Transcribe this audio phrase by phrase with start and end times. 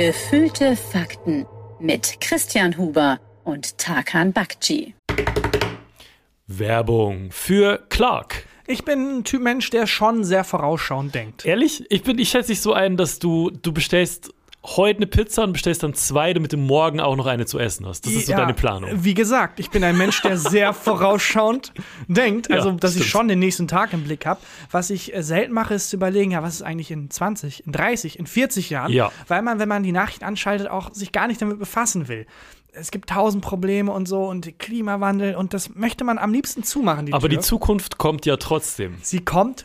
[0.00, 1.44] Gefühlte Fakten
[1.80, 4.94] mit Christian Huber und Tarkan Bakci.
[6.46, 8.46] Werbung für Clark.
[8.68, 11.44] Ich bin ein Typ Mensch, der schon sehr vorausschauend denkt.
[11.44, 11.84] Ehrlich?
[11.90, 14.32] Ich bin, ich schätze dich so ein, dass du, du bestellst
[14.76, 17.86] heute eine Pizza und bestellst dann zwei, damit du morgen auch noch eine zu essen
[17.86, 18.06] hast.
[18.06, 18.90] Das ist so Ja, deine Planung.
[19.04, 20.72] Wie gesagt, ich bin ein Mensch, der sehr
[21.08, 21.72] vorausschauend
[22.06, 22.50] denkt.
[22.50, 23.10] Also, Ja, dass ich stimmt.
[23.10, 24.40] schon den nächsten Tag im Blick habe.
[24.70, 27.72] Was ich äh, selten mache, ist zu überlegen, ja, was ist eigentlich in 20, in
[27.72, 28.92] 30, in 40 Jahren?
[28.92, 29.10] Ja.
[29.26, 32.26] Weil man, wenn man die Nachrichten anschaltet, auch sich gar nicht damit befassen will.
[32.72, 37.06] Es gibt tausend Probleme und so und Klimawandel und das möchte man am liebsten zumachen.
[37.06, 37.38] Die Aber Tür.
[37.38, 38.96] die Zukunft kommt ja trotzdem.
[39.02, 39.64] Sie kommt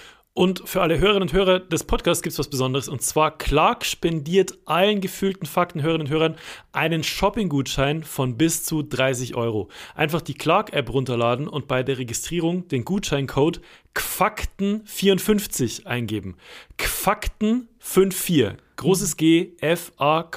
[0.33, 2.87] Und für alle Hörerinnen und Hörer des Podcasts gibt es was Besonderes.
[2.87, 6.37] Und zwar Clark spendiert allen gefühlten Faktenhörerinnen und Hörern
[6.71, 9.67] einen Shopping-Gutschein von bis zu 30 Euro.
[9.93, 13.59] Einfach die Clark-App runterladen und bei der Registrierung den Gutscheincode
[13.93, 16.37] QFAKTEN54 eingeben.
[16.79, 18.55] QFAKTEN54.
[18.81, 20.27] Großes G, F-A-K-T-E-N,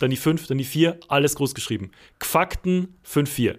[0.00, 1.92] dann die 5, dann die 4, alles groß geschrieben.
[2.18, 3.58] QFAKTEN54.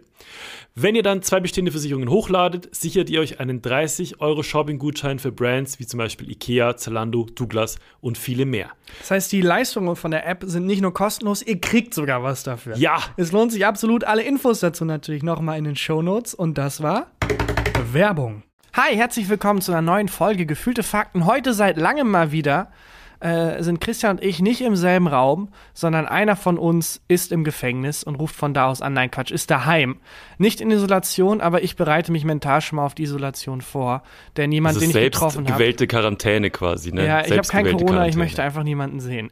[0.76, 5.32] Wenn ihr dann zwei bestehende Versicherungen hochladet, sichert ihr euch einen 30 Euro Shopping-Gutschein für
[5.32, 8.72] Brands wie zum Beispiel Ikea, Zalando, Douglas und viele mehr.
[9.00, 12.44] Das heißt, die Leistungen von der App sind nicht nur kostenlos, ihr kriegt sogar was
[12.44, 12.76] dafür.
[12.76, 13.02] Ja.
[13.16, 14.04] Es lohnt sich absolut.
[14.04, 16.34] Alle Infos dazu natürlich nochmal in den Shownotes.
[16.34, 17.10] Und das war
[17.94, 18.44] Werbung.
[18.74, 21.26] Hi, herzlich willkommen zu einer neuen Folge Gefühlte Fakten.
[21.26, 22.70] Heute seit langem mal wieder
[23.20, 27.44] äh, sind Christian und ich nicht im selben Raum, sondern einer von uns ist im
[27.44, 28.94] Gefängnis und ruft von da aus an.
[28.94, 29.98] Nein, Quatsch, ist daheim.
[30.38, 34.04] Nicht in Isolation, aber ich bereite mich mental schon mal auf die Isolation vor.
[34.38, 35.54] Denn jemand, Das den ich getroffen habe.
[35.54, 37.06] gewählte Quarantäne quasi, ne?
[37.06, 38.18] Ja, ich habe kein Corona, ich Quarantäne.
[38.24, 39.30] möchte einfach niemanden sehen.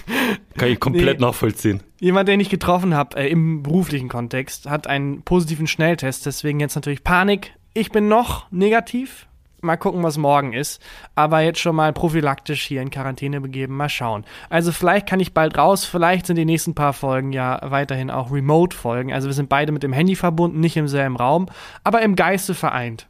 [0.56, 1.26] Kann ich komplett Nee.
[1.26, 1.82] nachvollziehen.
[2.00, 6.74] Jemand, den ich getroffen habe äh, im beruflichen Kontext, hat einen positiven Schnelltest, deswegen jetzt
[6.74, 7.52] natürlich Panik.
[7.72, 9.26] Ich bin noch negativ.
[9.64, 10.82] Mal gucken, was morgen ist.
[11.14, 13.76] Aber jetzt schon mal prophylaktisch hier in Quarantäne begeben.
[13.76, 14.24] Mal schauen.
[14.50, 15.84] Also vielleicht kann ich bald raus.
[15.84, 19.12] Vielleicht sind die nächsten paar Folgen ja weiterhin auch Remote-Folgen.
[19.12, 21.46] Also wir sind beide mit dem Handy verbunden, nicht im selben Raum,
[21.82, 23.06] aber im Geiste vereint.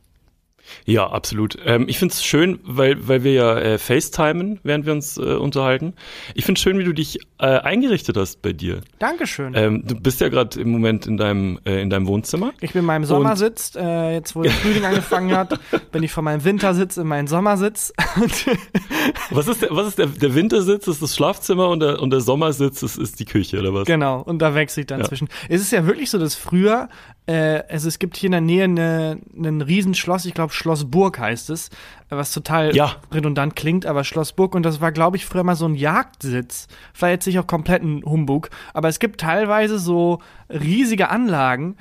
[0.87, 1.59] Ja, absolut.
[1.65, 5.95] Ähm, ich find's schön, weil, weil wir ja äh, FaceTimen, während wir uns äh, unterhalten.
[6.35, 8.81] Ich find's schön, wie du dich äh, eingerichtet hast bei dir.
[8.99, 9.53] Dankeschön.
[9.55, 12.53] Ähm, du bist ja gerade im Moment in deinem, äh, in deinem Wohnzimmer.
[12.61, 15.59] Ich bin in meinem Sommersitz, äh, jetzt wo der Frühling angefangen hat,
[15.93, 17.93] bin ich von meinem Wintersitz in meinen Sommersitz.
[19.31, 20.85] Was ist der, was ist der, der Wintersitz?
[20.87, 23.87] Das ist das Schlafzimmer und der, und der Sommersitz ist, ist die Küche, oder was?
[23.87, 25.07] Genau, und da wechsle ich dann Ja.
[25.07, 25.29] zwischen.
[25.49, 26.89] Es ist ja wirklich so, dass früher,
[27.27, 31.19] äh, also es gibt hier in der Nähe eine, ein Riesenschloss, ich glaube Schloss Burg
[31.19, 31.71] heißt es,
[32.11, 32.97] was total Ja.
[33.13, 36.69] redundant klingt, aber Schloss Burg und das war, glaube ich, früher mal so ein Jagdsitz.
[36.93, 41.77] Vielleicht jetzt nicht auch komplett ein Humbug, aber es gibt teilweise so riesige Anlagen,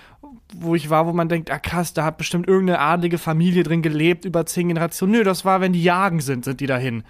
[0.56, 3.82] wo ich war, wo man denkt, ah krass, da hat bestimmt irgendeine adlige Familie drin
[3.82, 5.14] gelebt über zehn Generationen.
[5.14, 7.04] Nö, das war, wenn die jagen sind, sind die dahin.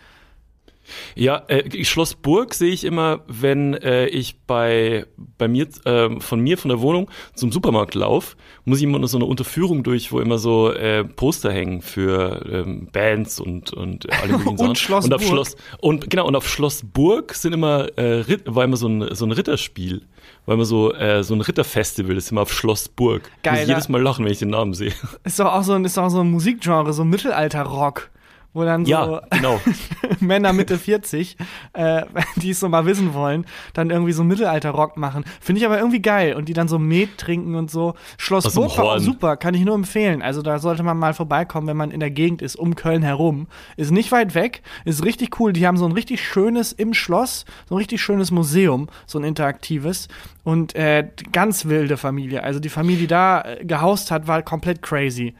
[1.15, 5.05] Ja, äh, Schloss Burg sehe ich immer, wenn äh, ich bei,
[5.37, 8.35] bei mir, äh, von mir, von der Wohnung zum Supermarkt lauf,
[8.65, 12.45] muss ich immer noch so eine Unterführung durch, wo immer so äh, Poster hängen für
[12.49, 14.75] ähm, Bands und, und alle möglichen Und Sachen.
[14.75, 15.31] Schloss und auf Burg.
[15.31, 19.25] Schloss und genau und auf Schloss Burg sind immer äh, war immer so ein so
[19.25, 20.01] ein Ritterspiel,
[20.45, 23.29] war immer so äh, so ein Ritterfestival, das ist immer auf Schloss Burg.
[23.43, 24.93] Geil, muss ich jedes Mal lachen, wenn ich den Namen sehe.
[25.23, 28.09] Ist doch auch so ein, ist doch auch so ein Musikgenre, so Mittelalter-Rock.
[28.53, 29.59] Wo dann so Ja, genau.
[30.19, 31.37] Männer Mitte 40,
[31.73, 32.03] äh,
[32.37, 35.25] die es so mal wissen wollen, dann irgendwie so Mittelalter-Rock machen.
[35.41, 36.35] Finde ich aber irgendwie geil.
[36.35, 37.95] Und die dann so Met trinken und so.
[38.17, 38.99] Schloss Aus dem Burg war auch Horn.
[38.99, 40.21] super, kann ich nur empfehlen.
[40.21, 43.47] Also da sollte man mal vorbeikommen, wenn man in der Gegend ist, um Köln herum.
[43.77, 45.53] Ist nicht weit weg, ist richtig cool.
[45.53, 49.23] Die haben so ein richtig schönes im Schloss, so ein richtig schönes Museum, so ein
[49.23, 50.07] interaktives.
[50.43, 52.43] Und äh, ganz wilde Familie.
[52.43, 55.33] Also die Familie, die da äh, gehaust hat, war komplett crazy.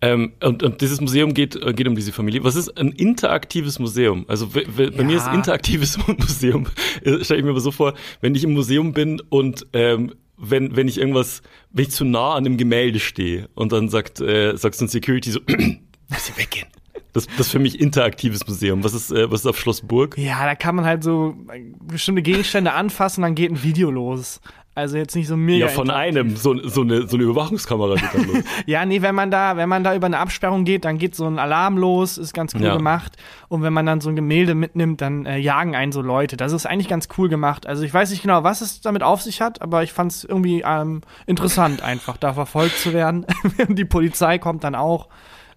[0.00, 2.44] Ähm, und, und dieses Museum geht, äh, geht um diese Familie.
[2.44, 4.24] Was ist ein interaktives Museum?
[4.28, 5.32] Also bei mir ist Ja.
[5.32, 6.66] interaktives Museum,
[7.02, 10.74] äh, stelle ich mir immer so vor, wenn ich im Museum bin und ähm, wenn,
[10.76, 14.56] wenn ich irgendwas, wenn ich zu nah an einem Gemälde stehe und dann sagt, äh,
[14.56, 16.66] sagt so ein Security so, bisschen weggehen.
[17.12, 18.84] Das, das ist für mich interaktives Museum.
[18.84, 20.16] Was ist, äh, was ist auf Schloss Burg?
[20.16, 24.40] Ja, da kann man halt so äh, bestimmte Gegenstände anfassen, dann geht ein Video los.
[24.74, 25.66] Also jetzt nicht so mega.
[25.66, 28.44] Ja, von einem, so, so, eine, so eine Überwachungskamera geht dann los.
[28.66, 31.26] Ja, nee, wenn man da, wenn man da über eine Absperrung geht, dann geht so
[31.26, 32.76] ein Alarm los, ist ganz cool Ja.
[32.76, 33.16] gemacht.
[33.48, 36.36] Und wenn man dann so ein Gemälde mitnimmt, dann äh, jagen einen so Leute.
[36.36, 37.66] Das ist eigentlich ganz cool gemacht.
[37.66, 40.24] Also ich weiß nicht genau, was es damit auf sich hat, aber ich fand es
[40.24, 43.26] irgendwie ähm, interessant, einfach da verfolgt zu werden.
[43.68, 45.08] Die Polizei kommt dann auch.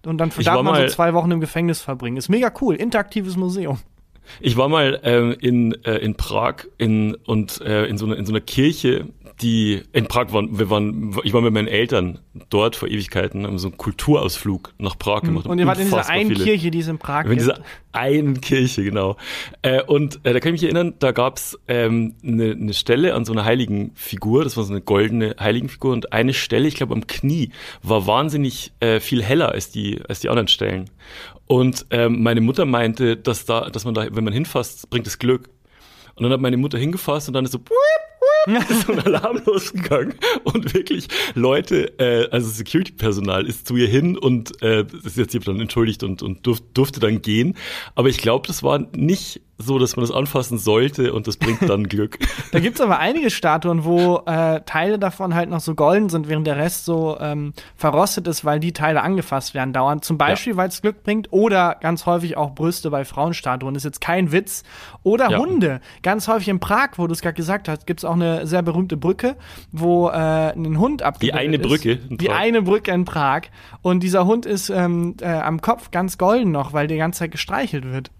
[0.04, 2.16] Und dann darf man so zwei Wochen im Gefängnis verbringen.
[2.16, 3.78] Ist mega cool, interaktives Museum.
[4.40, 8.26] Ich war mal ähm, in, äh, in Prag in, und äh, in, so einer, in
[8.26, 9.06] so einer Kirche,
[9.40, 13.58] die in Prag waren, wir waren, ich war mit meinen Eltern dort vor Ewigkeiten, haben
[13.58, 15.44] so einen Kulturausflug nach Prag gemacht.
[15.44, 15.50] Hm.
[15.52, 16.44] Und ihr wart in dieser einen viele.
[16.44, 17.52] Kirche, die es in Prag gibt.
[17.94, 19.16] Einen Kirche, genau.
[19.62, 23.24] Äh, und äh, da kann ich mich erinnern, da gab's ähm, eine, eine Stelle an
[23.24, 26.94] so einer heiligen Figur, das war so eine goldene Heiligenfigur und eine Stelle, ich glaube
[26.94, 27.50] am Knie,
[27.82, 30.90] war wahnsinnig äh, viel heller als die, als die anderen Stellen.
[31.46, 35.18] Und ähm, meine Mutter meinte, dass da, dass man da, wenn man hinfasst, bringt es
[35.18, 35.50] Glück.
[36.14, 37.58] Und dann hat meine Mutter hingefasst und dann ist so,
[38.86, 40.14] so ein Alarm losgegangen
[40.44, 45.40] und wirklich Leute, äh, also Security-Personal ist zu ihr hin und äh, ist jetzt hier
[45.40, 47.56] dann entschuldigt und, und durf, durfte dann gehen.
[47.94, 51.68] Aber ich glaube, das war nicht so, dass man das anfassen sollte und das bringt
[51.68, 52.18] dann Glück.
[52.52, 56.46] Da gibt's aber einige Statuen, wo äh, Teile davon halt noch so golden sind, während
[56.46, 60.04] der Rest so ähm, verrostet ist, weil die Teile angefasst werden dauernd.
[60.04, 61.32] Zum Beispiel, weil es Glück bringt.
[61.32, 63.74] Oder ganz häufig auch Brüste bei Frauenstatuen.
[63.74, 64.62] Ist jetzt kein Witz.
[65.02, 65.38] Oder Ja.
[65.38, 65.80] Hunde.
[66.02, 68.96] Ganz häufig in Prag, wo du es gerade gesagt hast, gibt's auch eine sehr berühmte
[68.96, 69.36] Brücke,
[69.72, 70.12] wo äh,
[70.52, 71.66] ein Hund abgebildet eine ist.
[71.66, 72.36] Brücke in Die Prag.
[72.38, 73.42] eine Brücke in Prag.
[73.82, 77.32] Und dieser Hund ist ähm, äh, am Kopf ganz golden noch, weil die ganze Zeit
[77.32, 78.10] gestreichelt wird.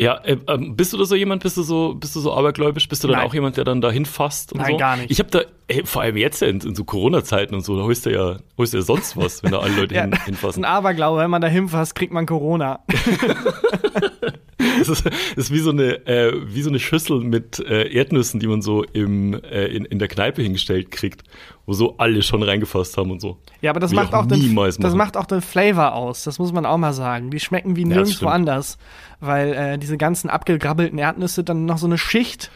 [0.00, 2.88] Ja, äh, ähm, bist du da so jemand, bist du so, bist du so abergläubisch?
[2.88, 3.26] Bist du dann Nein.
[3.26, 4.76] auch jemand, der dann da hinfasst und Nein, so?
[4.78, 5.10] gar nicht.
[5.10, 8.06] Ich habe da, ey, vor allem jetzt in, in so Corona-Zeiten und so, da holst
[8.06, 10.24] du ja, holst du ja sonst was, wenn da alle Leute Ja, hin, das ist
[10.26, 10.64] hinfassen.
[10.64, 12.80] ein Aberglaube, wenn man da hinfasst, kriegt man Corona.
[14.78, 18.40] Das ist, das ist wie so eine, äh, wie so eine Schüssel mit äh, Erdnüssen,
[18.40, 21.22] die man so im, äh, in, in der Kneipe hingestellt kriegt,
[21.70, 23.38] wo so alle schon reingefasst haben und so.
[23.60, 26.24] Ja, aber das macht ich auch, den, niemals das macht auch den Flavor aus.
[26.24, 27.30] Das muss man auch mal sagen.
[27.30, 28.76] Die schmecken wie das nirgendwo anders,
[29.20, 32.50] weil äh, diese ganzen abgegrabbelten Erdnüsse dann noch so eine Schicht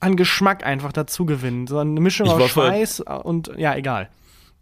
[0.00, 1.66] an Geschmack einfach dazu gewinnen.
[1.66, 4.08] So eine Mischung aus Schweiß und ja, egal.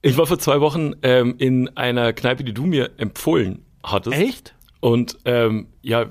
[0.01, 4.19] Ich war vor zwei Wochen ähm, in einer Kneipe, die du mir empfohlen hattest.
[4.19, 4.55] Echt?
[4.83, 6.07] Und ähm, ja,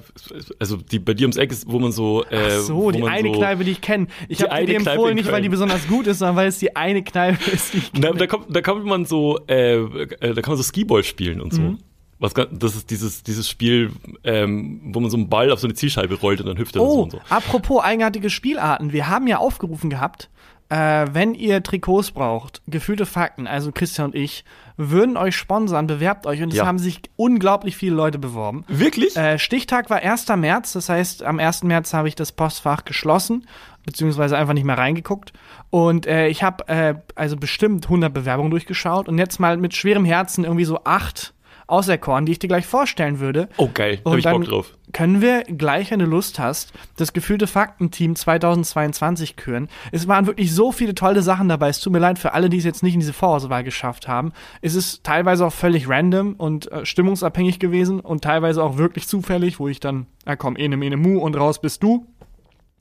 [0.57, 2.23] also die bei dir ums Eck ist, wo man so.
[2.23, 4.07] Äh, Ach so, die eine so, Kneipe, die ich kenne.
[4.29, 7.03] Ich habe die empfohlen, nicht weil die besonders gut ist, sondern weil es die eine
[7.03, 8.13] Kneipe ist, die ich kenne.
[8.15, 11.53] da kommt, da kommt man so, äh, äh, da kann man so Skiball spielen und
[11.53, 11.61] so.
[11.61, 11.79] Mhm.
[12.19, 13.91] Was, das ist dieses, dieses Spiel,
[14.23, 16.79] ähm, wo man so einen Ball auf so eine Zielscheibe rollt und dann hüpft er
[16.79, 17.19] so Oh, und so.
[17.27, 18.93] apropos eigenartige Spielarten.
[18.93, 20.29] Wir haben ja aufgerufen gehabt,
[20.71, 24.45] äh, wenn ihr Trikots braucht, gefühlte Fakten, also Christian und ich,
[24.77, 26.41] würden euch sponsern, bewerbt euch.
[26.41, 26.65] Und es Ja.
[26.65, 28.63] haben sich unglaublich viele Leute beworben.
[28.67, 29.15] Wirklich?
[29.17, 30.27] Äh, Stichtag war 1.
[30.37, 31.63] März, das heißt, am 1.
[31.63, 33.45] März habe ich das Postfach geschlossen,
[33.85, 35.33] beziehungsweise einfach nicht mehr reingeguckt.
[35.69, 40.05] Und äh, ich habe äh, also bestimmt 100 Bewerbungen durchgeschaut und jetzt mal mit schwerem
[40.05, 41.33] Herzen irgendwie so acht
[41.71, 43.49] auserkoren, die ich dir gleich vorstellen würde.
[43.57, 44.77] oh geil, da hab Und ich Bock drauf.
[44.93, 49.69] können wir gleich, wenn du Lust hast, das gefühlte Faktenteam 2022 küren.
[49.91, 51.69] Es waren wirklich so viele tolle Sachen dabei.
[51.69, 54.33] Es tut mir leid für alle, die es jetzt nicht in diese Vorauswahl geschafft haben.
[54.61, 59.59] Es ist teilweise auch völlig random und äh, stimmungsabhängig gewesen und teilweise auch wirklich zufällig,
[59.59, 62.05] wo ich dann, na komm, ene, mene, mu und raus bist du.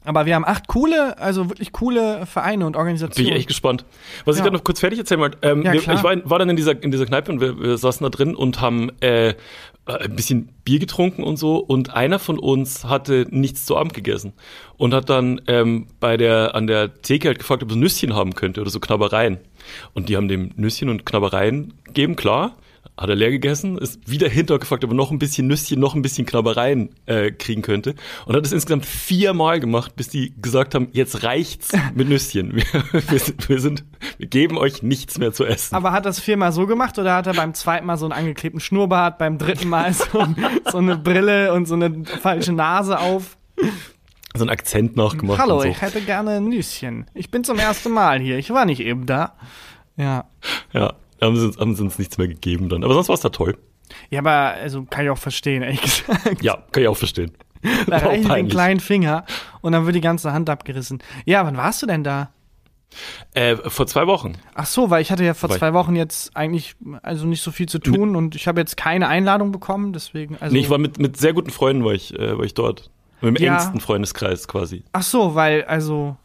[0.05, 3.29] Aber wir haben acht coole, also wirklich coole Vereine und Bin Organisationen.
[3.29, 3.85] ich echt gespannt.
[4.25, 4.45] Was ich Ja.
[4.45, 6.83] gerade noch kurz fertig erzählen wollte, ähm, Ja, wir, ich war, war dann in dieser,
[6.83, 9.35] in dieser Kneipe und wir, wir saßen da drin und haben äh,
[9.87, 14.33] ein bisschen Bier getrunken und so und einer von uns hatte nichts zu Abend gegessen
[14.77, 18.35] und hat dann ähm, bei der an der Theke halt gefragt, ob er Nüsschen haben
[18.35, 19.39] könnte oder so Knabbereien.
[19.93, 22.55] Und die haben dem Nüsschen und Knabbereien gegeben, klar.
[23.01, 26.03] Hat er leer gegessen, ist wieder hintergefragt, ob er noch ein bisschen Nüsschen, noch ein
[26.03, 27.95] bisschen Knabbereien äh, kriegen könnte.
[28.27, 32.57] Und hat es insgesamt viermal gemacht, bis die gesagt haben, jetzt reicht's mit Nüsschen.
[32.57, 32.65] Wir,
[33.09, 33.85] wir, sind, wir, sind,
[34.19, 35.75] wir geben euch nichts mehr zu essen.
[35.75, 38.61] Aber hat das viermal so gemacht oder hat er beim zweiten Mal so einen angeklebten
[38.61, 40.27] Schnurrbart, beim dritten Mal so,
[40.71, 43.39] so eine Brille und so eine falsche Nase auf?
[44.37, 45.39] So einen Akzent nachgemacht.
[45.39, 45.69] Hallo, so.
[45.69, 47.07] ich hätte gerne ein Nüsschen.
[47.15, 48.37] Ich bin zum ersten Mal hier.
[48.37, 49.37] Ich war nicht eben da.
[49.97, 50.27] Ja.
[50.73, 50.95] Ja,
[51.27, 52.85] haben sie, uns, haben sie uns nichts mehr gegeben dann.
[52.85, 53.57] Aber sonst war es da toll.
[54.11, 56.43] Ja, aber also kann ich auch verstehen, ehrlich gesagt.
[56.43, 57.33] Ja, kann ich auch verstehen.
[57.87, 59.25] Da reicht den kleinen Finger
[59.61, 61.03] und dann wird die ganze Hand abgerissen.
[61.27, 62.31] Ja, wann warst du denn da?
[63.35, 64.33] Äh, vor zwei Wochen.
[64.55, 67.51] Ach so, weil ich hatte ja vor Weil- zwei Wochen jetzt eigentlich also nicht so
[67.53, 70.79] viel zu tun und ich habe jetzt keine Einladung bekommen, deswegen also Nee, ich war
[70.79, 72.91] mit, mit sehr guten Freunden war ich, äh, war ich dort.
[73.21, 73.55] Mit dem Ja.
[73.57, 74.83] engsten Freundeskreis quasi.
[74.93, 76.17] Ach so, weil also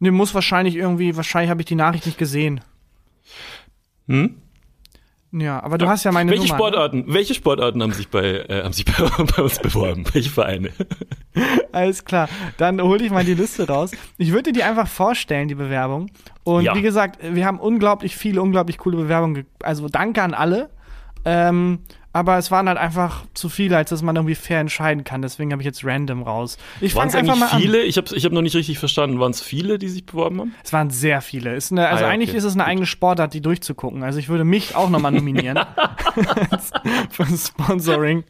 [0.00, 2.60] ne muss wahrscheinlich irgendwie wahrscheinlich habe ich die Nachricht nicht gesehen.
[4.10, 4.34] Hm?
[5.32, 6.54] Ja, aber du hast ja meine welche Nummer.
[6.54, 6.58] ne?
[6.58, 8.92] Sportarten, welche Sportarten haben sich bei, äh, haben sich bei,
[9.36, 10.04] bei uns beworben?
[10.12, 10.70] Welche Vereine?
[11.72, 12.28] Alles klar.
[12.56, 13.92] Dann hol ich mal die Liste raus.
[14.18, 16.10] Ich würde dir die einfach vorstellen, die Bewerbung.
[16.42, 16.74] Und Ja.
[16.74, 19.34] wie gesagt, wir haben unglaublich viele, unglaublich coole Bewerbungen.
[19.34, 20.70] ge- Also danke an alle.
[21.24, 21.78] Ähm,
[22.12, 25.22] aber es waren halt einfach zu viele, als dass man irgendwie fair entscheiden kann.
[25.22, 26.58] Deswegen habe ich jetzt random raus.
[26.80, 27.60] Ich es einfach eigentlich mal an.
[27.60, 27.82] viele?
[27.82, 29.20] Ich habe ich hab noch nicht richtig verstanden.
[29.20, 30.54] Waren es viele, die sich beworben haben?
[30.64, 31.54] Es waren sehr viele.
[31.54, 32.38] Ist eine, also Ah ja, eigentlich okay.
[32.38, 34.02] ist es eine eigene Sportart, die durchzugucken.
[34.02, 35.60] Also ich würde mich auch nochmal nominieren.
[37.10, 38.24] Für Sponsoring.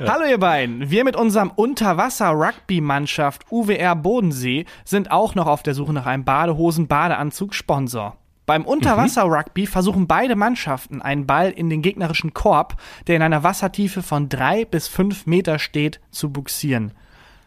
[0.00, 0.90] Hallo ihr beiden.
[0.90, 8.16] Wir mit unserem Unterwasser-Rugby-Mannschaft UWR Bodensee sind auch noch auf der Suche nach einem Badehosen-Badeanzug-Sponsor.
[8.46, 12.76] Beim Unterwasser-Rugby versuchen beide Mannschaften einen Ball in den gegnerischen Korb,
[13.08, 16.92] der in einer Wassertiefe von drei bis fünf Meter steht, zu buxieren.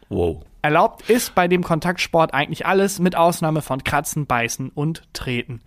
[0.10, 0.44] Wow.
[0.62, 5.62] Erlaubt ist bei dem Kontaktsport eigentlich alles, mit Ausnahme von Kratzen, Beißen und Treten.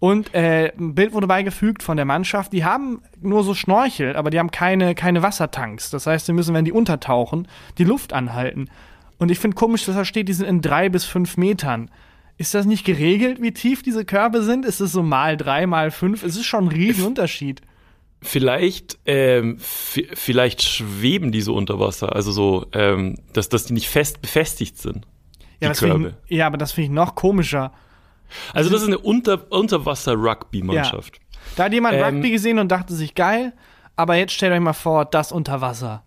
[0.00, 2.52] Und äh, ein Bild wurde beigefügt von der Mannschaft.
[2.52, 5.90] Die haben nur so Schnorchel, aber die haben keine, keine Wassertanks.
[5.90, 8.70] Das heißt, sie müssen, wenn die untertauchen, die Luft anhalten.
[9.18, 11.90] Und ich finde komisch, dass da steht, die sind in drei bis fünf Metern.
[12.38, 14.64] Ist das nicht geregelt, wie tief diese Körbe sind?
[14.64, 16.22] Ist es so mal drei, mal fünf?
[16.22, 17.62] Es ist schon ein Riesenunterschied.
[18.22, 23.88] Vielleicht, ähm, vielleicht schweben die so unter Wasser, also so, ähm, dass, dass die nicht
[23.88, 25.06] fest befestigt sind.
[25.60, 26.16] Ja, Körbe.
[26.26, 27.72] ich, ja aber das finde ich noch komischer.
[28.52, 31.20] Also das ist eine Unter Unterwasser-Rugby-Mannschaft.
[31.56, 33.52] Da hat jemand Ähm, Rugby gesehen und dachte sich, geil,
[33.96, 36.04] aber jetzt stellt euch mal vor, das unter Wasser.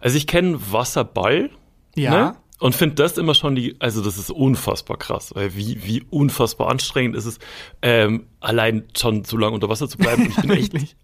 [0.00, 1.50] Also ich kenne Wasserball
[1.94, 2.10] Ja.
[2.10, 2.36] ne?
[2.60, 6.68] Und finde das immer schon die, also das ist unfassbar krass, weil wie, wie unfassbar
[6.68, 7.38] anstrengend ist es,
[7.82, 10.22] ähm, allein schon so lange unter Wasser zu bleiben.
[10.22, 10.96] Und ich bin echt.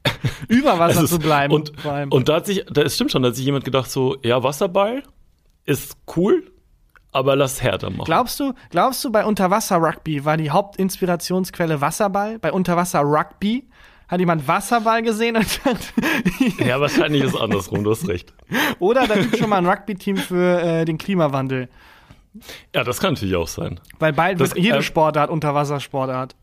[0.49, 1.52] Über Wasser Also zu bleiben.
[1.52, 1.73] Und,
[2.11, 4.42] und da hat sich, da ist stimmt schon, da hat sich jemand gedacht so, ja,
[4.42, 5.02] Wasserball
[5.64, 6.45] ist cool,
[7.12, 8.04] aber lass härter machen.
[8.04, 12.38] glaubst du, glaubst du, bei Unterwasser-Rugby war die Hauptinspirationsquelle Wasserball?
[12.38, 13.69] Bei Unterwasser-Rugby
[14.10, 15.78] hat jemand Wasserball gesehen und hat,
[16.58, 18.32] ja, wahrscheinlich ist es andersrum, du hast recht.
[18.78, 21.68] oder da gibt schon mal ein Rugby-Team für äh, den Klimawandel.
[22.74, 23.80] Ja, das kann natürlich auch sein.
[23.98, 26.34] Weil bald Das, wird jede ähm, Sportart Unterwassersportart.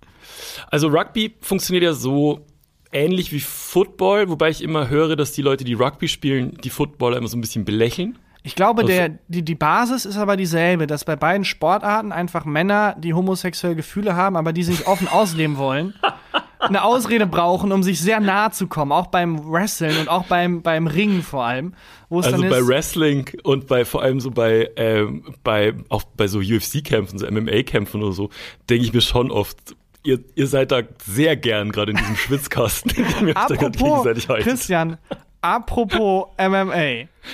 [0.69, 2.45] Also Rugby funktioniert ja so
[2.91, 7.17] ähnlich wie Football, wobei ich immer höre, dass die Leute, die Rugby spielen, die Footballer
[7.17, 8.17] immer so ein bisschen belächeln.
[8.43, 12.45] Ich glaube, Also- der, die, die Basis ist aber dieselbe, dass bei beiden Sportarten einfach
[12.45, 15.93] Männer, die homosexuelle Gefühle haben, aber die sich offen ausleben wollen,
[16.59, 20.61] eine Ausrede brauchen, um sich sehr nahe zu kommen, auch beim Wrestling und auch beim,
[20.61, 21.73] beim Ringen vor allem.
[22.09, 26.39] Also bei ist, Wrestling und bei vor allem so bei, ähm, bei auch bei so
[26.39, 28.29] UFC-Kämpfen, so MMA-Kämpfen oder so,
[28.69, 29.57] denke ich mir schon oft,
[30.03, 33.65] ihr, ihr seid da sehr gern gerade in diesem Schwitzkasten, dem ihr euch da gerade
[33.77, 34.45] apropos, gegenseitig.
[34.45, 34.97] Christian,
[35.41, 36.73] apropos MMA.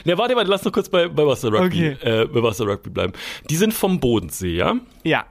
[0.06, 2.22] Ne, warte, warte, lass noch kurz bei, bei Wasser Rugby, Okay.
[2.24, 3.14] äh, bei Wasser Rugby bleiben.
[3.50, 4.76] Die sind vom Bodensee, ja?
[5.04, 5.26] Ja,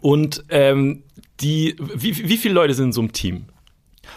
[0.00, 1.02] Und ähm,
[1.40, 3.46] die, wie, wie viele Leute sind in so einem Team?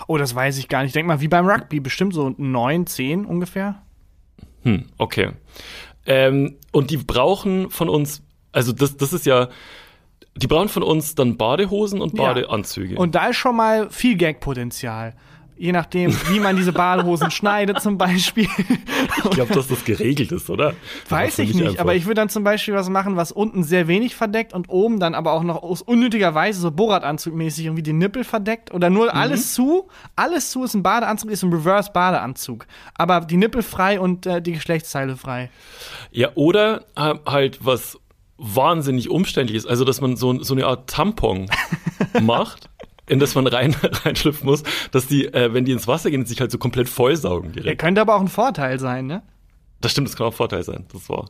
[0.08, 0.90] oh, das weiß ich gar nicht.
[0.90, 3.82] Ich denke mal, wie beim Rugby, bestimmt so neun, zehn ungefähr.
[4.64, 5.32] Hm, okay.
[6.06, 8.22] Ähm, und die brauchen von uns,
[8.52, 9.50] also das, das ist ja,
[10.36, 12.28] die brauchen von uns dann Badehosen und Ja.
[12.34, 12.98] Badeanzüge.
[12.98, 15.16] Und da ist schon mal viel Gag-Potenzial.
[15.60, 18.48] Je nachdem, wie man diese Badehosen schneidet zum Beispiel.
[19.24, 20.74] ich glaube, dass das geregelt ist, oder?
[21.10, 21.80] Weiß ich nicht, einfach.
[21.82, 25.00] aber ich würde dann zum Beispiel was machen, was unten sehr wenig verdeckt und oben
[25.00, 29.06] dann aber auch noch aus unnötiger Weise so Bohrradanzugmäßig irgendwie die Nippel verdeckt oder nur
[29.06, 29.12] Mhm.
[29.20, 29.88] alles zu.
[30.16, 32.68] Alles zu ist ein Badeanzug, ist ein Reverse-Badeanzug.
[32.96, 35.50] Aber die Nippel frei und äh, die Geschlechtsteile frei.
[36.12, 37.98] Ja, oder äh, halt was
[38.38, 41.50] wahnsinnig umständlich ist, also dass man so, so eine Art Tampon
[42.22, 42.70] macht,
[43.08, 46.40] in das man rein, reinschlüpfen muss, dass die, äh, wenn die ins Wasser gehen, sich
[46.42, 47.82] halt so komplett vollsaugen Der direkt.
[47.82, 49.24] könnte aber auch ein Vorteil sein, ne?
[49.80, 50.86] Das stimmt, das kann auch ein Vorteil sein.
[50.92, 51.30] Das war.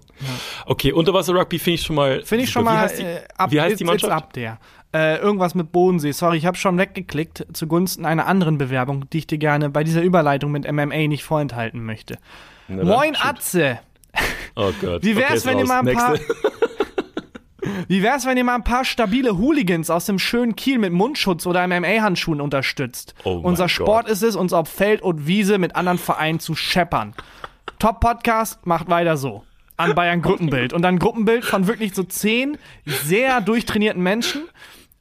[0.65, 2.23] Okay, Unterwasser-Rugby finde ich schon mal.
[2.23, 2.59] Finde ich super.
[2.59, 4.13] schon mal Wie heißt die, äh, ab, wie heißt it's- die Mannschaft?
[4.13, 4.57] Up there.
[4.93, 6.13] Äh, irgendwas mit Bodensee.
[6.13, 10.01] Sorry, ich habe schon weggeklickt zugunsten einer anderen Bewerbung, die ich dir gerne bei dieser
[10.01, 12.17] Überleitung mit MMA nicht vorenthalten möchte.
[12.69, 13.17] Na Moin.
[13.19, 13.79] Atze!
[14.55, 15.03] Oh Gott.
[15.03, 16.17] Wie wär's, okay, wenn ihr mal ein paar-.
[17.87, 21.45] Wie wär's, wenn ihr mal ein paar stabile Hooligans aus dem schönen Kiel mit Mundschutz
[21.45, 23.15] oder MMA-Handschuhen unterstützt?
[23.23, 23.71] Oh Unser Gott.
[23.71, 27.13] Sport ist es, uns auf Feld und Wiese mit anderen Vereinen zu scheppern.
[27.79, 29.43] Top-Podcast, macht weiter so.
[29.77, 30.73] An Bayern Gruppenbild.
[30.73, 34.41] Und dann Gruppenbild von wirklich so zehn sehr durchtrainierten Menschen,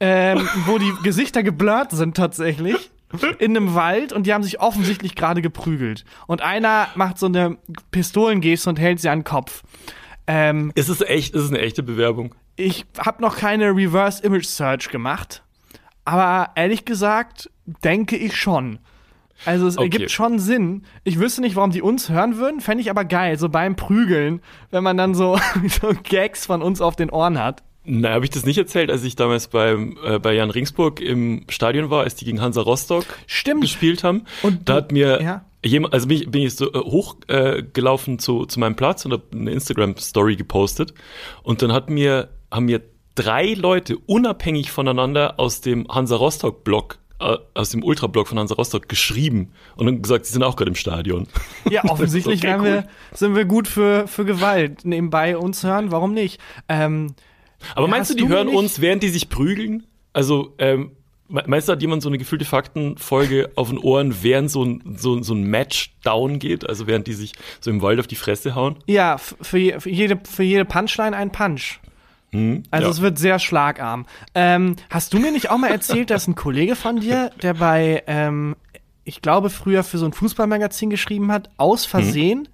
[0.01, 2.91] ähm, wo die Gesichter geblurrt sind tatsächlich.
[3.39, 6.05] In einem Wald und die haben sich offensichtlich gerade geprügelt.
[6.27, 7.57] Und einer macht so eine
[7.93, 9.63] Pistolengeste und hält sie an den Kopf.
[10.27, 12.35] Ähm, Ist es echt, ist es eine echte Bewerbung?
[12.57, 15.43] Ich habe noch keine Reverse Image Search gemacht,
[16.05, 17.51] aber ehrlich gesagt
[17.85, 18.79] denke ich schon.
[19.45, 19.85] Also es Okay.
[19.93, 20.85] ergibt schon Sinn.
[21.05, 24.41] Ich wüsste nicht, warum die uns hören würden, fände ich aber geil, so beim Prügeln,
[24.71, 25.39] wenn man dann so,
[25.81, 27.63] so Gags von uns auf den Ohren hat.
[27.89, 31.45] Na, habe ich das nicht erzählt, als ich damals beim, äh, bei Jan Ringsburg im
[31.49, 33.61] Stadion war, als die gegen Hansa Rostock Stimmt.
[33.61, 34.25] gespielt haben.
[34.43, 35.45] Und da hat mir ja.
[35.65, 39.13] jemand, also bin ich, bin ich so äh, hochgelaufen äh, zu, zu meinem Platz und
[39.13, 40.95] habe eine Instagram-Story gepostet.
[41.45, 42.83] Und dann hat mir, haben mir
[43.15, 48.89] drei Leute unabhängig voneinander aus dem Hansa Rostock-Blog, äh, aus dem Ultra-Blog von Hansa Rostock
[48.89, 51.27] geschrieben und dann gesagt, sie sind auch gerade im Stadion.
[51.71, 52.65] Ja, offensichtlich Okay, cool.
[52.65, 54.85] wir, sind wir gut für, für Gewalt.
[54.85, 56.41] Nebenbei uns hören, warum nicht?
[56.69, 57.15] Ähm,
[57.75, 59.87] Aber meinst du, die du hören nicht- uns, während die sich prügeln?
[60.13, 60.93] Also, ähm,
[61.29, 64.97] me- meinst du, hat jemand so eine gefühlte Faktenfolge auf den Ohren, während so ein,
[64.99, 66.69] so, so ein Match down geht?
[66.69, 68.77] Also während die sich so im Wald auf die Fresse hauen?
[68.87, 71.81] ja, für, je- für, jede, für jede Punchline ein Punch.
[72.71, 72.91] Also ja.
[72.93, 74.07] es wird sehr schlagarm.
[74.35, 78.03] Ähm, hast du mir nicht auch mal erzählt, dass ein Kollege von dir, der bei,
[78.07, 78.57] ähm,
[79.05, 82.49] ich glaube, früher für so ein Fußballmagazin geschrieben hat, aus Versehen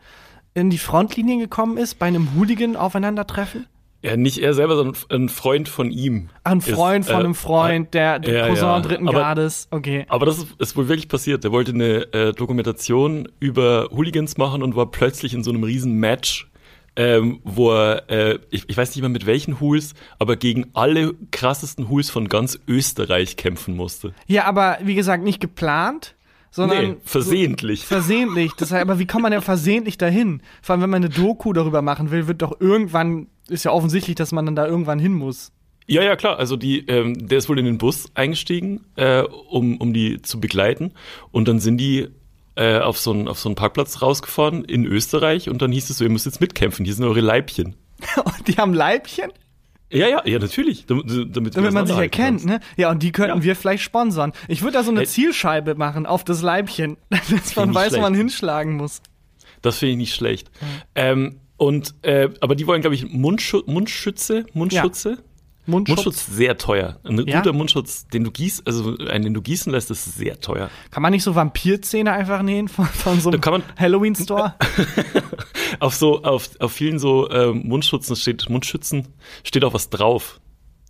[0.54, 3.66] in die Frontlinie gekommen ist bei einem Hooligan-Aufeinandertreffen?
[4.04, 6.28] Ja, nicht er selber, sondern ein Freund von ihm.
[6.42, 8.80] Ach, ein Ist, Freund von äh, einem Freund, der, der ja, Cousin ja.
[8.80, 9.68] dritten Aber- Grades.
[9.70, 10.06] Okay.
[10.08, 11.44] Aber das ist, ist wohl wirklich passiert.
[11.44, 15.94] Der wollte eine äh, Dokumentation über Hooligans machen und war plötzlich in so einem riesen
[15.94, 16.50] Match,
[16.96, 21.14] ähm, wo er, äh, ich, ich weiß nicht mehr mit welchen Hools, aber gegen alle
[21.30, 24.14] krassesten Hools von ganz Österreich kämpfen musste.
[24.26, 26.14] Ja, aber wie gesagt, nicht geplant,
[26.50, 27.86] sondern Nee, versehentlich.
[27.86, 28.52] Versehentlich.
[28.52, 30.42] Das heißt, aber wie kommt man denn versehentlich dahin?
[30.60, 34.16] Vor allem, wenn man eine Doku darüber machen will, wird doch irgendwann, ist ja offensichtlich,
[34.16, 35.50] dass man dann da irgendwann hin muss.
[35.86, 36.38] Ja, ja, klar.
[36.38, 40.40] Also die, ähm, der ist wohl in den Bus eingestiegen, äh, um, um die zu
[40.40, 40.92] begleiten.
[41.30, 42.08] Und dann sind die
[42.56, 45.98] äh, auf, so einen, auf so einen Parkplatz rausgefahren in Österreich und dann hieß es
[45.98, 47.76] so, ihr müsst jetzt mitkämpfen, hier sind eure Leibchen.
[48.24, 49.30] Und die haben Leibchen,
[49.92, 50.86] Ja, ja, ja, natürlich.
[50.86, 52.46] Damit, damit, damit man sich erkennt, kannst.
[52.46, 52.58] ne?
[52.76, 53.44] Ja, und die könnten Ja.
[53.44, 54.32] wir vielleicht sponsern.
[54.48, 55.04] Ich würde da so eine.
[55.04, 59.02] Zielscheibe machen auf das Leibchen, dass man weiß, wo man hinschlagen muss.
[59.60, 60.50] Das finde ich nicht schlecht.
[60.96, 65.18] Ähm, und, äh, aber die wollen, glaube ich, Mundschu Mundschütze, Mundschutze.
[65.66, 65.96] Mundschutz.
[66.04, 66.98] Mundschutz sehr teuer.
[67.04, 67.38] Ein Ja?
[67.40, 70.70] guter Mundschutz, den du gießt, also einen, den du gießen lässt, ist sehr teuer.
[70.90, 74.54] Kann man nicht so Vampirzähne einfach nähen von, von so einem Halloween-Store?
[75.80, 79.08] Auf so, auf, auf vielen so ähm, Mundschutzen steht, Mundschützen
[79.42, 80.38] steht auch was drauf.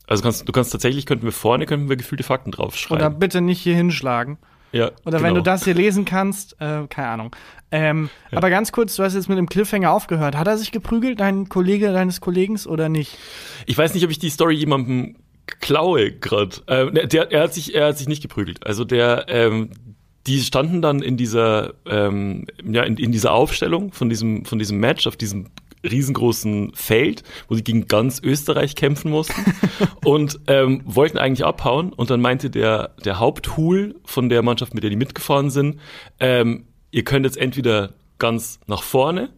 [0.09, 3.19] Also kannst, du kannst tatsächlich, könnten wir vorne, könnten wir gefühlte Fakten Oder draufschreiben.
[3.19, 4.39] bitte nicht hier hinschlagen.
[4.73, 5.37] Ja, Oder wenn genau.
[5.37, 7.37] du das hier lesen kannst, äh, keine Ahnung.
[7.71, 10.37] Ähm, Aber ganz kurz, du hast jetzt mit dem Cliffhanger aufgehört.
[10.37, 13.17] Hat er sich geprügelt, dein Kollege deines Kollegen, oder nicht?
[13.67, 16.57] Ich weiß nicht, ob ich die Story jemandem klaue gerade.
[16.69, 18.67] Ähm, ne, der, er hat sich, er hat sich nicht geprügelt.
[18.67, 19.71] Also der, ähm,
[20.27, 24.79] die standen dann in dieser, ähm, ja, in, in dieser Aufstellung von diesem, von diesem
[24.79, 25.49] Match auf diesem
[25.85, 29.45] riesengroßen Feld, wo sie gegen ganz Österreich kämpfen mussten
[30.05, 31.93] und ähm, wollten eigentlich abhauen.
[31.93, 35.81] Und dann meinte der, der Haupthul von der Mannschaft, mit der die mitgefahren sind,
[36.21, 39.31] ähm, ihr könnt jetzt entweder ganz nach vorne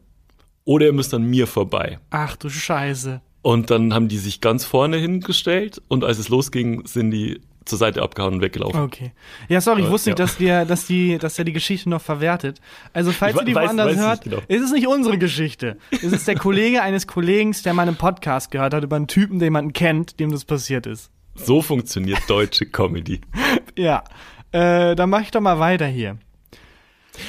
[0.64, 1.98] oder ihr müsst an mir vorbei.
[2.10, 3.20] Ach du Scheiße.
[3.42, 7.78] Und dann haben die sich ganz vorne hingestellt und als es losging, sind die zur
[7.78, 8.80] Seite abgehauen und weggelaufen.
[8.80, 9.12] Okay.
[9.48, 10.24] Ja, sorry, ich wusste nicht, ja.
[10.24, 12.60] dass wir, dass die, dass er die Geschichte noch verwertet.
[12.92, 14.38] Also, falls Ich ihr die weiß- woanders weiß nicht hört, genau.
[14.48, 15.78] ist es nicht unsere Geschichte.
[15.90, 19.38] Es ist der Kollege eines Kollegen, der mal einen Podcast gehört hat über einen Typen,
[19.38, 21.10] den man kennt, dem das passiert ist.
[21.34, 23.20] So funktioniert deutsche Comedy.
[23.76, 24.04] Ja.
[24.52, 26.16] Äh, dann mach ich doch mal weiter hier.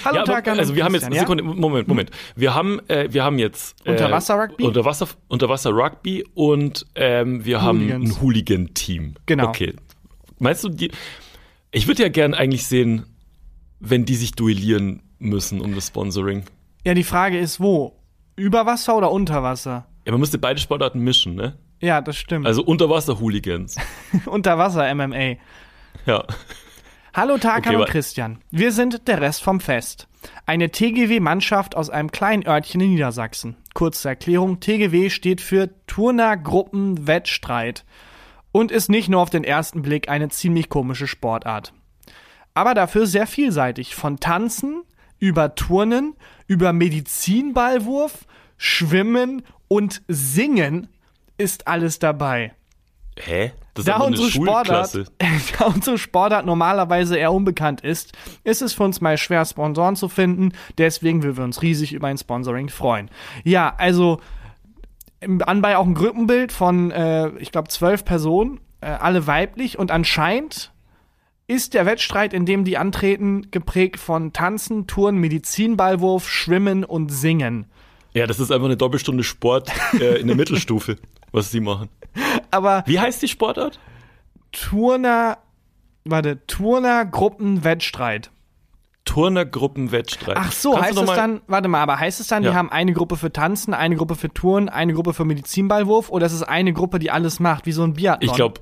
[0.03, 1.19] Hallo, ja, aber, Tarkan und also wir haben jetzt, ja?
[1.21, 2.11] Sekunde, Moment, Moment.
[2.35, 4.63] Wir haben, äh, wir haben jetzt äh, Unterwasser-Rugby?
[4.63, 8.09] Unterwasser, Unterwasser-Rugby und ähm, wir haben Hooligans.
[8.15, 9.13] ein Hooligan-Team.
[9.25, 9.47] Genau.
[9.47, 9.73] Okay.
[10.39, 10.91] Meinst du, die?
[11.71, 13.05] Ich würde ja gern eigentlich sehen,
[13.79, 16.43] wenn die sich duellieren müssen um das Sponsoring.
[16.85, 17.99] Ja, die Frage ist, wo?
[18.35, 19.87] Über Wasser oder unter Wasser?
[20.05, 21.57] Ja, man müsste beide Sportarten mischen, ne?
[21.81, 22.45] Ja, das stimmt.
[22.45, 23.75] Also Unterwasser-Hooligans.
[24.25, 25.35] unter Wasser MMA.
[26.05, 26.23] ja.
[27.13, 28.39] Hallo Tarkan Okay, und Christian.
[28.51, 30.07] Wir sind der Rest vom Fest.
[30.45, 33.55] Eine TGW-Mannschaft aus einem kleinen Örtchen in Niedersachsen.
[33.73, 37.85] Kurze Erklärung, TGW steht für Turner Gruppen Wettstreit
[38.55, 41.73] und ist nicht nur auf den ersten Blick eine ziemlich komische Sportart.
[42.53, 43.95] Aber dafür sehr vielseitig.
[43.95, 44.83] Von Tanzen
[45.19, 46.15] über Turnen,
[46.47, 50.87] über Medizinballwurf, Schwimmen und Singen
[51.37, 52.53] ist alles dabei.
[53.19, 53.51] Hä?
[53.73, 54.99] Das ist Da unsere, Sportart,
[55.59, 58.13] da unsere Sportart normalerweise eher unbekannt ist,
[58.45, 60.53] ist es für uns mal schwer, Sponsoren zu finden.
[60.77, 63.09] Deswegen würden wir uns riesig über ein Sponsoring freuen.
[63.43, 64.21] Ja, also
[65.25, 69.77] im Anbei auch ein Gruppenbild von, äh, ich glaube, zwölf Personen, äh, alle weiblich.
[69.79, 70.71] Und anscheinend
[71.47, 77.65] ist der Wettstreit, in dem die antreten, geprägt von Tanzen, Touren, Medizinballwurf, Schwimmen und Singen.
[78.13, 80.97] Ja, das ist einfach eine Doppelstunde Sport äh, in der Mittelstufe,
[81.31, 81.89] was sie machen.
[82.51, 83.79] Aber Wie heißt die Sportart?
[84.51, 85.39] Turner,
[86.05, 88.31] warte, Turner Gruppenwettstreit.
[89.05, 90.35] Turnergruppenwettstreit.
[90.37, 92.51] Ach so, Kannst heißt es dann, warte mal, aber heißt es dann, Ja.
[92.51, 96.25] die haben eine Gruppe für Tanzen, eine Gruppe für Touren, eine Gruppe für Medizinballwurf oder
[96.25, 98.29] ist es eine Gruppe, die alles macht, wie so ein Biathlon?
[98.29, 98.61] Ich glaube,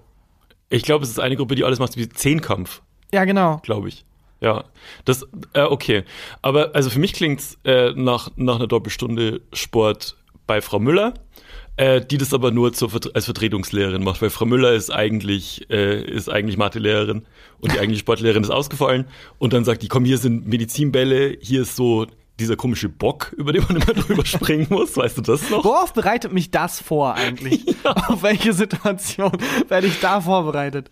[0.70, 2.82] ich glaube, es ist eine Gruppe, die alles macht wie Zehnkampf,
[3.14, 3.60] Ja, genau.
[3.64, 4.06] glaube ich.
[4.42, 4.66] Ja,
[5.06, 6.04] das, äh, okay.
[6.42, 11.14] Aber also für mich klingt's äh, nach, nach einer Doppelstunde Sport bei Frau Müller,
[11.76, 16.02] äh, die das aber nur zur, als Vertretungslehrerin macht, weil Frau Müller ist eigentlich, äh,
[16.04, 17.26] ist eigentlich Mathelehrerin
[17.60, 19.06] und die eigentliche Sportlehrerin ist ausgefallen
[19.40, 22.08] und dann sagt die, komm, hier sind Medizinbälle, hier ist so
[22.40, 25.64] dieser komische Bock, über den man immer drüber springen muss, weißt du das noch?
[25.64, 27.64] Worauf bereitet mich das vor eigentlich?
[27.84, 29.32] Auf welche Situation
[29.68, 30.92] werde ich da vorbereitet?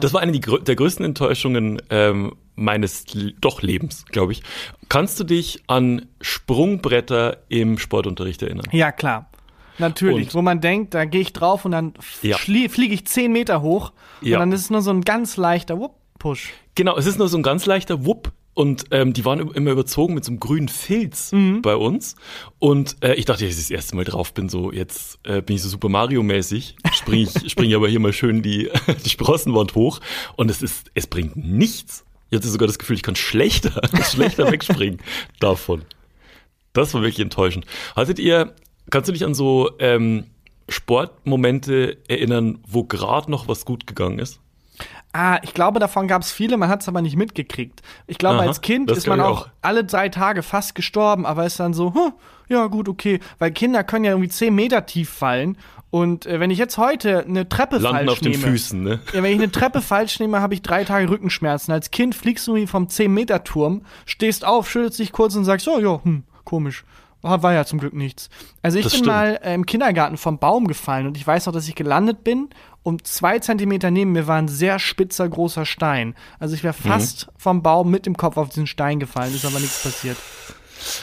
[0.00, 3.04] Das war eine der größten Enttäuschungen ähm, meines
[3.40, 4.42] doch Lebens, glaube ich.
[4.88, 8.66] Kannst du dich an Sprungbretter im Sportunterricht erinnern?
[8.72, 9.30] Ja, klar.
[9.78, 12.36] Natürlich, Und- wo man denkt, da gehe ich drauf und dann Ja.
[12.38, 14.36] fliege ich 10 Meter hoch Ja.
[14.36, 16.52] und dann ist es nur so ein ganz leichter Wupp-Push.
[16.74, 18.32] Genau, es ist nur so ein ganz leichter Wupp.
[18.54, 21.60] Und ähm, die waren immer überzogen mit so einem grünen Filz Mhm.
[21.60, 22.16] bei uns.
[22.58, 25.56] Und äh, ich dachte, als ich das erste Mal drauf bin, so jetzt äh, bin
[25.56, 28.70] ich so Super Mario-mäßig, springe ich, spring ich aber hier mal schön die,
[29.04, 30.00] die Sprossenwand hoch.
[30.36, 32.06] Und es ist, es bringt nichts.
[32.30, 33.78] Ich hatte sogar das Gefühl, ich kann schlechter,
[34.10, 35.00] schlechter wegspringen
[35.38, 35.82] davon.
[36.72, 37.66] Das war wirklich enttäuschend.
[37.94, 38.54] Hattet ihr,
[38.90, 40.24] kannst du dich an so ähm,
[40.68, 44.40] Sportmomente erinnern, wo gerade noch was gut gegangen ist?
[45.12, 47.80] Ah, ich glaube, davon gab es viele, man hat es aber nicht mitgekriegt.
[48.06, 49.48] Ich glaube, Aha, als Kind ist man auch, auch.
[49.62, 52.12] alle drei Tage fast gestorben, aber ist dann so, huh,
[52.48, 53.20] ja gut, okay.
[53.38, 55.56] Weil Kinder können ja irgendwie 10 Meter tief fallen.
[55.90, 59.00] Und äh, wenn ich jetzt heute eine Treppe Landen falsch auf den nehme, Füßen, ne?
[59.14, 61.72] Ja, wenn ich eine Treppe falsch nehme, habe ich drei Tage Rückenschmerzen.
[61.72, 65.78] Als Kind fliegst du irgendwie vom 10-Meter-Turm, stehst auf, schüttelst dich kurz und sagst, oh
[65.78, 66.84] ja, hm, komisch.
[67.26, 68.28] War war ja zum Glück nichts.
[68.62, 69.14] Also ich Das bin stimmt.
[69.14, 72.48] mal äh, im Kindergarten vom Baum gefallen und ich weiß noch, dass ich gelandet bin
[72.82, 76.14] und zwei Zentimeter neben mir war ein sehr spitzer, großer Stein.
[76.38, 76.88] Also ich wäre Mhm.
[76.88, 80.16] fast vom Baum mit dem Kopf auf diesen Stein gefallen, ist aber nichts passiert.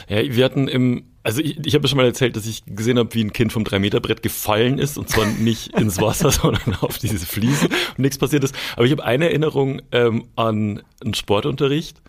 [0.08, 3.12] Ja, wir hatten im, also ich, ich habe schon mal erzählt, dass ich gesehen habe,
[3.14, 7.26] wie ein Kind vom 3-Meter-Brett gefallen ist und zwar nicht ins Wasser, sondern auf diese
[7.26, 8.54] Fliesen und nichts passiert ist.
[8.76, 12.00] Aber ich habe eine Erinnerung ähm, an einen Sportunterricht.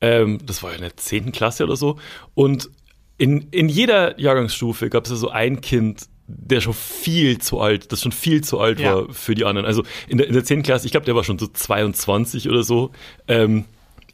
[0.00, 1.32] Ähm, das war ja in der 10.
[1.32, 1.98] Klasse oder so.
[2.34, 2.70] Und
[3.18, 7.90] in, in jeder Jahrgangsstufe gab es ja so ein Kind, der schon viel zu alt,
[7.92, 8.94] das schon viel zu alt Ja.
[8.94, 9.66] war für die anderen.
[9.66, 10.62] Also in der, in der 10.
[10.62, 12.90] Klasse, ich glaube, der war schon so 22 oder so.
[13.26, 13.64] Ähm,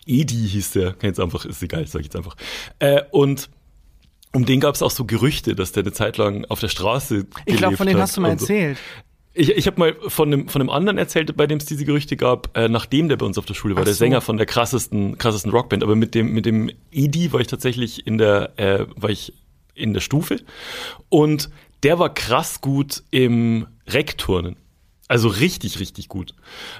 [0.06, 2.36] Edi hieß der, kann jetzt einfach, ist egal, sag ich jetzt einfach.
[2.78, 3.48] Äh, und
[4.32, 7.26] um den gab es auch so Gerüchte, dass der eine Zeit lang auf der Straße
[7.46, 8.44] Ich glaube, von denen hat hast du mal so.
[8.44, 8.78] erzählt.
[9.34, 12.16] Ich, ich habe mal von einem, von einem anderen erzählt, bei dem es diese Gerüchte
[12.16, 13.98] gab, äh, nachdem der bei uns auf der Schule war, Ach der so.
[13.98, 15.82] Sänger von der krassesten, krassesten Rockband.
[15.82, 19.34] Aber mit dem, mit dem Edi war ich tatsächlich in der, äh, war ich
[19.74, 20.40] in der Stufe.
[21.08, 21.50] Und
[21.82, 24.56] der war krass gut im Reckturnen.
[25.06, 26.34] Also richtig, richtig gut.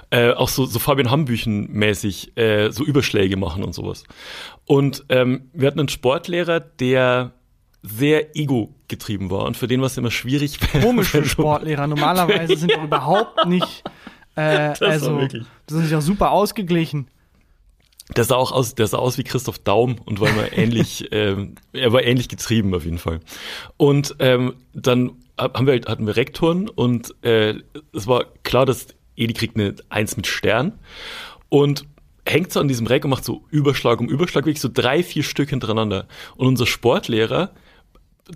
[0.09, 4.03] Äh, auch so, so Fabian Hambüchen mäßig, äh, so Überschläge machen und sowas.
[4.65, 7.33] Und ähm, wir hatten einen Sportlehrer, der
[7.87, 10.59] sehr ego-getrieben war und für den war es immer schwierig.
[10.73, 11.87] wenn so- Sportlehrer.
[11.87, 13.83] Normalerweise sind die überhaupt nicht,
[14.35, 14.41] äh,
[14.79, 17.07] war also, wirklich- das sind ja super ausgeglichen.
[18.15, 21.55] Der sah auch aus, der sah aus wie Christoph Daum und war immer ähnlich, ähm,
[21.73, 23.19] er war ähnlich getrieben auf jeden Fall.
[23.77, 27.55] Und ähm, dann haben wir halt, hatten wir Rektoren und äh,
[27.93, 30.73] es war klar, dass Edi kriegt eine Eins mit Stern
[31.49, 31.85] und
[32.27, 35.23] hängt so an diesem Reck und macht so Überschlag um Überschlag, wirklich so drei, vier
[35.23, 36.07] Stück hintereinander.
[36.37, 37.51] Und unser Sportlehrer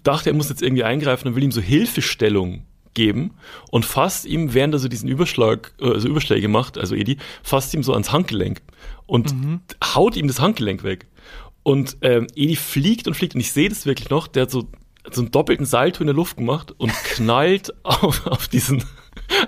[0.04, 3.32] dachte, er muss jetzt irgendwie eingreifen und will ihm so Hilfestellung geben
[3.72, 7.74] und fasst ihm, während er so diesen Überschlag, äh, also Überschläge macht, also Edi, fasst
[7.74, 8.62] ihm so ans Handgelenk
[9.06, 9.34] und
[9.84, 11.08] haut ihm das Handgelenk weg.
[11.64, 14.68] Und ähm, Edi fliegt und fliegt und ich sehe das wirklich noch, der hat so,
[15.12, 18.84] so einen doppelten Salto in der Luft gemacht und knallt auf, auf diesen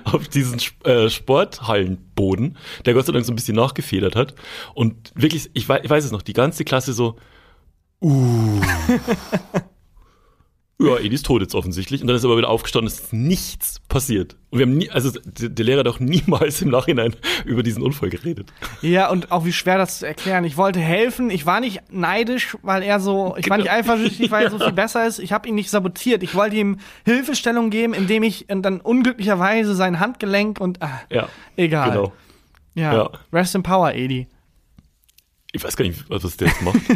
[0.04, 4.36] auf diesen äh, Sporthallenboden, der Gott sei Dank so ein bisschen nachgefedert hat.
[4.74, 7.18] Und wirklich, ich weiß, ich weiß es noch, die ganze Klasse so,
[8.02, 8.62] uh.
[10.82, 12.02] ja, Edi ist tot jetzt offensichtlich.
[12.02, 14.36] Und dann ist er aber wieder aufgestanden, es ist nichts passiert.
[14.50, 17.16] Und wir haben nie, also der, Lehrer hat auch niemals im Nachhinein
[17.46, 18.52] über diesen Unfall geredet.
[18.82, 20.44] Ja, und auch wie schwer das zu erklären.
[20.44, 23.80] Ich wollte helfen, ich war nicht neidisch, weil er so, ich war nicht Genau.
[23.80, 25.20] eifersüchtig, weil er so viel besser ist.
[25.20, 26.24] Ich habe ihn nicht sabotiert.
[26.24, 31.92] Ich wollte ihm Hilfestellung geben, indem ich dann unglücklicherweise sein Handgelenk und ah, Ja, egal.
[31.92, 32.14] genau.
[32.74, 32.94] Ja.
[32.94, 33.10] Ja.
[33.34, 34.28] Rest in Power, Edi.
[35.52, 36.80] Ich weiß gar nicht, was der jetzt macht.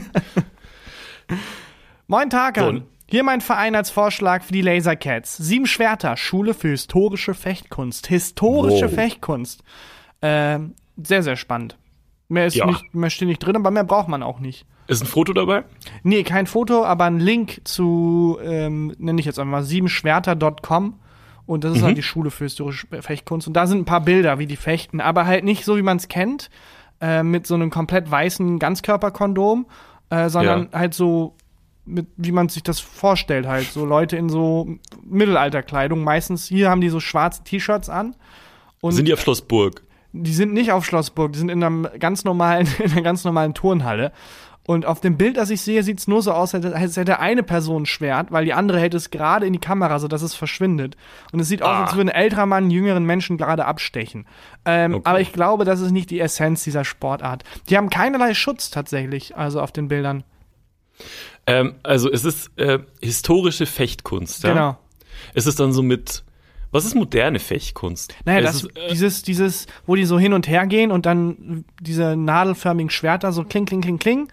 [2.07, 2.77] Moin Tarkan.
[2.77, 2.83] So.
[3.07, 5.37] Hier mein Verein als Vorschlag für die Lasercats.
[5.37, 8.07] Sieben Schwerter, Schule für historische Fechtkunst.
[8.07, 8.93] Historische Wow.
[8.95, 9.63] Fechtkunst.
[10.21, 11.77] Ähm, sehr, sehr spannend.
[12.29, 12.65] Mehr ist Ja.
[12.65, 14.65] nicht, mehr steht nicht drin, aber mehr braucht man auch nicht.
[14.87, 15.63] ist ein Foto dabei?
[16.03, 20.99] Nee, kein Foto, aber ein Link zu, ähm, nenne ich jetzt einfach mal, siebenschwerter.com.
[21.47, 21.85] Und das ist Mhm.
[21.85, 23.47] halt die Schule für historische Fechtkunst.
[23.47, 25.97] Und da sind ein paar Bilder, wie die fechten, aber halt nicht so, wie man
[25.97, 26.51] es kennt,
[27.01, 29.65] äh, mit so einem komplett weißen Ganzkörperkondom,
[30.11, 31.35] äh, sondern halt so,
[31.85, 33.67] mit, wie man sich das vorstellt, halt.
[33.71, 34.67] So Leute in so
[35.03, 36.03] Mittelalterkleidung.
[36.03, 38.15] Meistens hier haben die so schwarze T-Shirts an.
[38.83, 39.81] Sind die auf Schloss Burg?
[40.17, 43.53] die sind nicht auf Schlossburg, die sind in einem ganz normalen, in einer ganz normalen
[43.53, 44.13] Turnhalle.
[44.65, 47.43] Und auf dem Bild, das ich sehe, sieht es nur so aus, als hätte- eine
[47.43, 50.95] Person ein Schwert, weil die andere hält es gerade in die Kamera, sodass es verschwindet.
[51.33, 51.83] Und es sieht aus, Ah.
[51.83, 54.25] als würde ein älterer Mann jüngeren Menschen gerade abstechen.
[54.63, 55.01] Ähm, Okay.
[55.09, 57.43] Aber ich glaube, das ist nicht die Essenz dieser Sportart.
[57.69, 60.23] Die haben keinerlei Schutz tatsächlich, also auf den Bildern.
[61.47, 64.43] Ähm, also es ist äh, historische Fechtkunst.
[64.43, 64.49] Ja?
[64.53, 64.77] Genau.
[65.33, 66.23] Es ist dann so mit,
[66.71, 68.15] was ist moderne Fechtkunst?
[68.25, 71.65] Naja, das, ist, äh, dieses, dieses, wo die so hin und her gehen und dann
[71.79, 74.27] diese nadelförmigen Schwerter so kling, kling, kling, kling.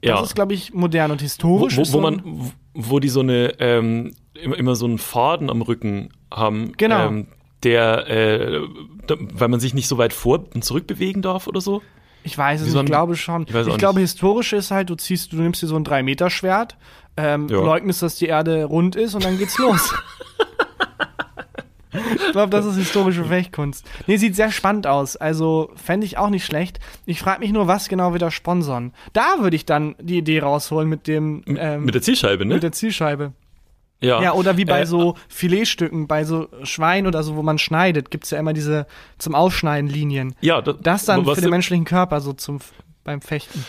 [0.00, 1.76] Das ja, ist, glaube ich, modern und wo, historisch.
[1.76, 5.62] wo, wo ein- man, wo die so eine ähm, immer, immer so einen Faden am
[5.62, 7.06] Rücken haben, Genau.
[7.08, 7.26] ähm,
[7.64, 8.60] der, äh,
[9.08, 11.82] da, weil man sich nicht so weit vor und zurück bewegen darf oder so.
[12.24, 13.46] Ich weiß es, ich glaube schon.
[13.48, 16.76] Ich Ich glaube, historisch ist halt, du ziehst, du nimmst dir so ein 3-Meter-Schwert,
[17.16, 17.58] ähm, Ja.
[17.60, 19.94] leugnest, dass die Erde rund ist und dann geht's los.
[21.92, 23.86] ich glaube, das ist historische Fechtkunst.
[24.06, 25.16] Nee, sieht sehr spannend aus.
[25.16, 26.80] Also fände ich auch nicht schlecht.
[27.06, 28.92] Ich frage mich nur, was genau wir da sponsern.
[29.14, 32.54] Da würde ich dann die Idee rausholen mit dem ähm, Mit der Zielscheibe, ne?
[32.54, 33.32] mit der Zielscheibe.
[34.00, 34.22] Ja.
[34.22, 38.10] Ja, oder wie bei Äh, so Filetstücken, bei so Schwein oder so, wo man schneidet,
[38.10, 38.86] gibt's ja immer diese
[39.18, 40.34] zum Aufschneiden Linien.
[40.40, 42.60] ja, da, Das dann für den menschlichen Körper so zum
[43.04, 43.64] beim Fechten.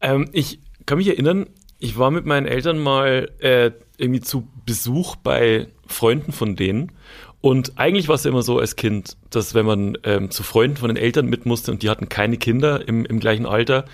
[0.00, 1.46] Ähm, ich kann mich erinnern,
[1.78, 6.92] ich war mit meinen Eltern mal äh, irgendwie zu Besuch bei Freunden von denen.
[7.40, 10.76] Und eigentlich war es ja immer so als Kind, dass wenn man ähm, zu Freunden
[10.76, 13.84] von den Eltern mit musste und die hatten keine Kinder im, im gleichen Alter,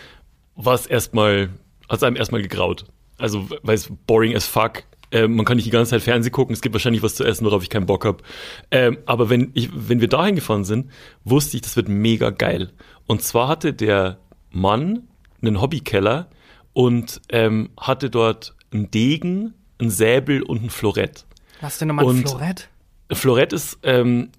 [0.54, 1.50] war es erstmal,
[1.88, 2.84] hat es einem erstmal gegraut.
[3.18, 4.84] Also, weil es boring as fuck.
[5.10, 7.44] Äh, man kann nicht die ganze Zeit Fernsehen gucken, es gibt wahrscheinlich was zu essen,
[7.44, 8.18] worauf ich keinen Bock habe.
[8.70, 10.90] Ähm, aber wenn, ich, wenn wir dahin gefahren sind,
[11.24, 12.70] wusste ich, das wird mega geil.
[13.06, 14.18] Und zwar hatte der
[14.50, 15.08] Mann
[15.42, 16.28] einen Hobbykeller
[16.72, 21.26] und ähm, hatte dort einen Degen, einen Säbel und ein Florett.
[21.60, 22.68] Was denn nochmal ein Florett?
[23.12, 24.30] Florett ist ähm,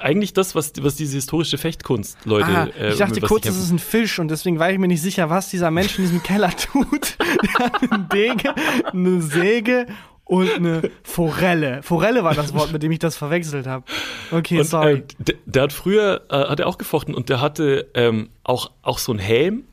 [0.00, 2.48] eigentlich das, was, was diese historische Fechtkunst, Leute.
[2.48, 4.88] Ah, äh, ich dachte was kurz, es ist ein Fisch und deswegen war ich mir
[4.88, 7.18] nicht sicher, was dieser Mensch in diesem Keller tut.
[7.42, 8.54] Der hat einen Dege,
[8.92, 9.86] eine Säge
[10.24, 11.82] und eine Forelle.
[11.82, 13.84] Forelle war das Wort, mit dem ich das verwechselt habe.
[14.30, 14.92] Okay, Und, sorry.
[14.92, 18.70] Äh, der, der hat früher, äh, hat er auch gefochten und der hatte ähm, auch,
[18.80, 19.64] auch so einen Helm,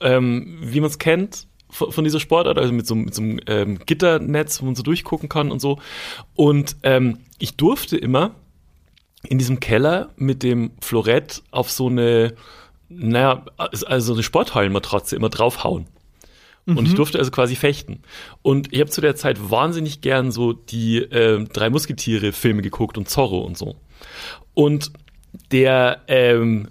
[0.00, 3.40] ähm, wie man es kennt von, von dieser Sportart, also mit so, mit so einem
[3.46, 5.78] ähm, Gitternetz, wo man so durchgucken kann und so.
[6.34, 8.34] Und ähm, ich durfte immer
[9.24, 12.34] in diesem Keller mit dem Florett auf so eine,
[12.88, 15.86] naja, also eine Sporthallenmatratze immer draufhauen.
[16.76, 18.02] Und ich durfte also quasi fechten.
[18.42, 23.08] Und ich habe zu der Zeit wahnsinnig gern so die äh, drei Musketiere-Filme geguckt und
[23.08, 23.76] Zorro und so.
[24.52, 24.92] Und
[25.50, 26.68] der, ähm,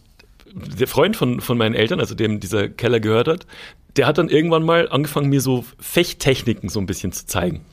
[0.54, 3.48] der Freund von, von meinen Eltern, also dem dieser Keller gehört hat,
[3.96, 7.66] der hat dann irgendwann mal angefangen, mir so Fechttechniken so ein bisschen zu zeigen.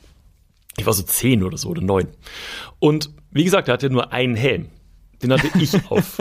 [0.77, 2.07] Ich war so zehn oder so oder neun.
[2.79, 4.69] Und wie gesagt, er hatte nur einen Helm.
[5.21, 6.17] Den hatte ich auf.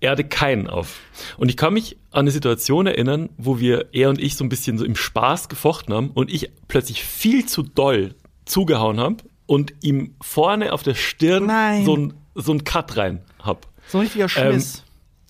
[0.00, 1.00] Er hatte keinen auf.
[1.36, 4.48] Und ich kann mich an eine Situation erinnern, wo wir, er und ich, so ein
[4.48, 9.72] bisschen so im Spaß gefochten haben und ich plötzlich viel zu doll zugehauen habe und
[9.82, 11.84] ihm vorne auf der Stirn Nein.
[11.84, 13.66] so ein, so ein Cut rein hab.
[13.88, 14.84] so ein richtiger Schmiss.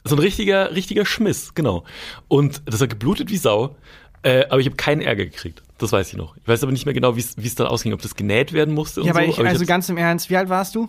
[0.05, 1.85] So ein richtiger, richtiger Schmiss, genau.
[2.29, 3.77] Und das hat geblutet wie Sau,
[4.23, 5.63] äh, aber ich habe keinen Ärger gekriegt.
[5.79, 6.37] Das weiß ich noch.
[6.37, 9.01] Ich weiß aber nicht mehr genau, wie es dann ausging, ob das genäht werden musste
[9.01, 9.31] und ja, aber so.
[9.31, 10.89] ich, aber also ganz im Ernst, wie alt warst du?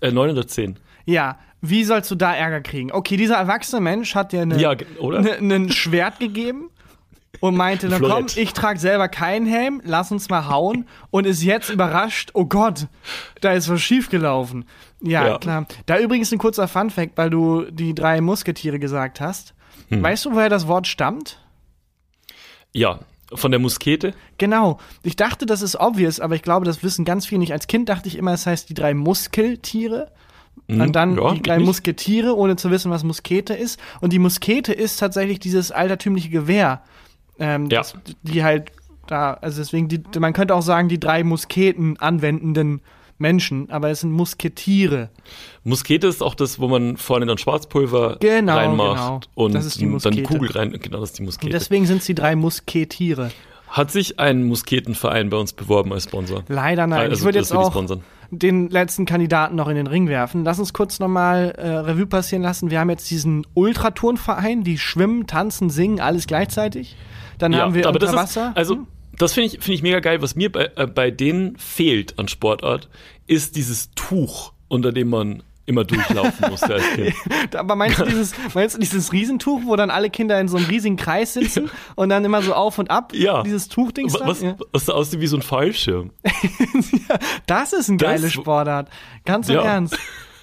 [0.00, 0.78] äh, 9 oder 10.
[1.04, 2.90] Ja, wie sollst du da Ärger kriegen?
[2.92, 6.70] Okay, dieser erwachsene Mensch hat dir eine, Ja, ne, ein Schwert gegeben
[7.40, 11.42] und meinte, na komm, ich trage selber keinen Helm, lass uns mal hauen und ist
[11.42, 12.88] jetzt überrascht, oh Gott,
[13.40, 14.64] da ist was schiefgelaufen.
[15.00, 15.38] Ja, Ja.
[15.38, 15.66] klar.
[15.86, 19.54] Da übrigens ein kurzer Funfact, weil du die drei Musketiere gesagt hast.
[19.88, 20.02] Hm.
[20.02, 21.38] Weißt du, woher das Wort stammt?
[22.72, 23.00] Ja,
[23.34, 24.14] von der Muskete.
[24.38, 24.78] Genau.
[25.02, 27.52] Ich dachte, das ist obvious, aber ich glaube, das wissen ganz viele nicht.
[27.52, 30.10] Als Kind dachte ich immer, es heißt die drei Muskeltiere.
[30.68, 31.66] Und dann ja, die drei nicht.
[31.66, 33.80] Musketiere, ohne zu wissen, was Muskete ist.
[34.00, 36.82] Und die Muskete ist tatsächlich dieses altertümliche Gewehr.
[37.38, 37.78] Ähm, Ja.
[37.80, 38.70] das, die halt
[39.06, 42.80] da, also deswegen, die, man könnte auch sagen, die drei Musketen anwendenden
[43.22, 45.08] Menschen, aber es sind Musketiere.
[45.64, 48.96] Muskete ist auch das, wo man vorne dann Schwarzpulver Genau, reinmacht
[49.34, 49.46] genau.
[49.46, 49.54] und
[50.04, 50.22] dann.
[50.24, 50.72] Kugel rein.
[50.82, 51.50] Genau, das ist die Und Muskete.
[51.52, 53.30] deswegen sind es die drei Musketiere.
[53.68, 56.42] Hat sich ein Musketenverein bei uns beworben als Sponsor?
[56.48, 57.00] Leider nein.
[57.00, 57.74] Also, ich würde jetzt auch
[58.30, 60.44] den letzten Kandidaten noch in den Ring werfen.
[60.44, 62.70] Lass uns kurz nochmal äh, Revue passieren lassen.
[62.70, 66.96] Wir haben jetzt diesen Ultraturnverein, die schwimmen, tanzen, singen, alles gleichzeitig.
[67.38, 68.48] Dann haben wir aber unter das Wasser.
[68.50, 68.86] Ist, also, Hm?
[69.18, 70.22] das finde ich, finde ich mega geil.
[70.22, 72.88] Was mir bei, äh, bei denen fehlt an Sportart,
[73.26, 77.14] ist dieses Tuch, unter dem man immer durchlaufen musste als Kind.
[77.56, 80.66] Aber meinst du dieses, meinst du dieses Riesentuch, wo dann alle Kinder in so einem
[80.66, 83.12] riesigen Kreis sitzen und dann immer so auf und ab?
[83.14, 83.42] Ja.
[83.44, 84.26] Dieses Tuchdings da?
[84.26, 84.56] Was, Ja.
[84.72, 86.10] was da aussieht wie so ein Fallschirm.
[87.46, 88.88] Das ist eine Das- geile Sportart.
[89.24, 89.62] Ganz im Ja.
[89.62, 89.96] Ernst.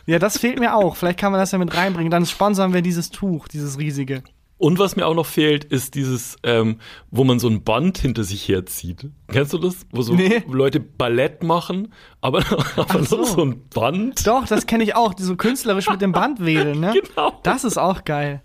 [0.06, 0.96] Ja, das fehlt mir auch.
[0.96, 2.10] Vielleicht kann man das ja mit reinbringen.
[2.12, 4.24] Dann sponsern wir dieses Tuch, dieses riesige.
[4.60, 6.80] Und was mir auch noch fehlt, ist dieses, ähm,
[7.12, 9.08] wo man so ein Band hinter sich herzieht.
[9.32, 9.88] Kennst du das?
[9.92, 10.44] Wo so Nee.
[10.48, 12.44] Leute Ballett machen, aber,
[12.76, 13.18] aber so.
[13.18, 14.28] noch so ein Band.
[14.28, 15.14] Doch, das kenne ich auch.
[15.14, 16.94] Die so künstlerisch mit dem Band wedeln, ne?
[17.16, 17.40] Genau.
[17.44, 18.42] Das ist auch geil.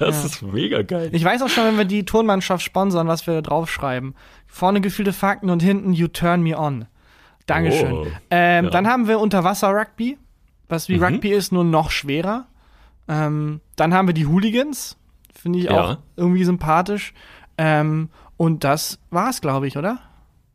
[0.00, 0.26] Das Ja.
[0.26, 1.10] ist mega geil.
[1.12, 4.14] Ich weiß auch schon, wenn wir die Turnmannschaft sponsern, was wir da draufschreiben.
[4.48, 6.86] Vorne gefühlte Fakten und hinten You Turn Me On.
[7.46, 7.92] Dankeschön.
[7.92, 8.70] Oh, ähm, ja.
[8.72, 10.18] Dann haben wir Unterwasser-Rugby,
[10.68, 11.04] was wie Mhm.
[11.04, 12.46] Rugby ist, nur noch schwerer.
[13.08, 14.96] Ähm, dann haben wir die Hooligans,
[15.32, 15.98] finde ich auch Ja.
[16.16, 17.12] irgendwie sympathisch.
[17.58, 19.98] Ähm, und das war's, glaube ich, oder?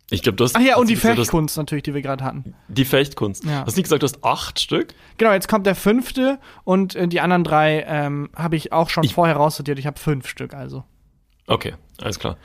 [0.09, 0.55] Ich glaube, du hast.
[0.55, 2.55] Ach ja, und die Fechtkunst natürlich, die wir gerade hatten.
[2.69, 3.43] Die Fechtkunst.
[3.43, 3.65] Ja.
[3.65, 4.93] Hast du nicht gesagt, du hast acht Stück?
[5.17, 9.03] Genau, jetzt kommt der fünfte und äh, die anderen drei ähm, habe ich auch schon
[9.03, 9.77] Ich- vorher raussortiert.
[9.79, 10.85] Ich habe fünf Stück also.
[11.45, 12.37] Okay, alles klar.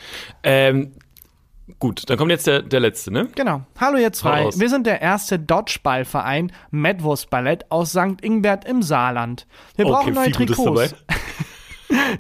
[0.43, 0.93] Ähm,
[1.79, 3.29] gut, dann kommt jetzt der, der letzte, ne?
[3.37, 3.63] Genau.
[3.81, 4.49] Hallo ihr zwei.
[4.57, 8.21] Wir sind der erste Dodgeball-Verein Medwurst Ballett aus St.
[8.23, 9.47] Ingbert im Saarland.
[9.77, 10.95] Wir brauchen neue viel Gutes Trikots.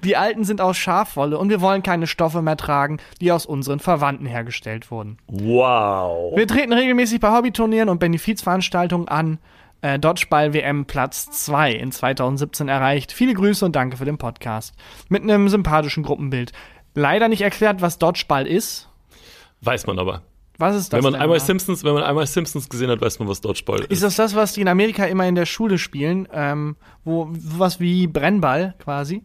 [0.04, 3.80] Die alten sind aus Schafwolle und wir wollen keine Stoffe mehr tragen, die aus unseren
[3.80, 5.18] Verwandten hergestellt wurden.
[5.28, 6.36] Wow.
[6.36, 9.38] Wir treten regelmäßig bei Hobbyturnieren und Benefizveranstaltungen an.
[9.80, 13.12] Äh, Dodgeball WM Platz 2 in 2017 erreicht.
[13.12, 14.74] Viele Grüße und danke für den Podcast.
[15.08, 16.52] Mit einem sympathischen Gruppenbild.
[16.94, 18.88] Leider nicht erklärt, was Dodgeball ist.
[19.60, 20.22] Weiß man aber.
[20.58, 20.98] Was ist das?
[20.98, 21.44] Wenn man denn einmal da?
[21.44, 23.90] Simpsons, wenn man einmal Simpsons gesehen hat, weiß man, was Dodgeball ist.
[23.90, 26.28] Ist das das, was die in Amerika immer in der Schule spielen?
[26.32, 29.22] Ähm, wo was wie Brennball quasi?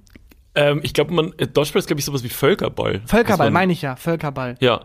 [0.57, 3.01] Ähm, ich glaube, man Dodgeball ist glaube ich sowas wie Völkerball.
[3.05, 3.95] Völkerball, meine ich ja.
[3.95, 4.55] Völkerball.
[4.59, 4.81] Ja.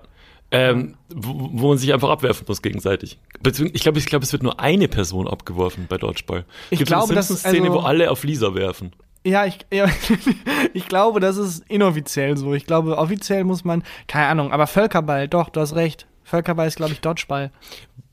[0.54, 3.18] Ähm, wo, wo man sich einfach abwerfen muss gegenseitig.
[3.42, 6.44] Beziehungsweise, ich glaube, ich glaube, es wird nur eine Person abgeworfen bei Dodgeball.
[6.68, 8.92] Ich Gibt glaube, eine Simpsons-Szene, also- wo alle auf Lisa werfen.
[9.24, 9.86] Ja, ich, ja,
[10.74, 12.52] ich glaube, das ist inoffiziell so.
[12.54, 16.06] Ich glaube, offiziell muss man, keine Ahnung, aber Völkerball, doch, du hast recht.
[16.24, 17.50] Völkerball ist, glaube ich, Dodgeball.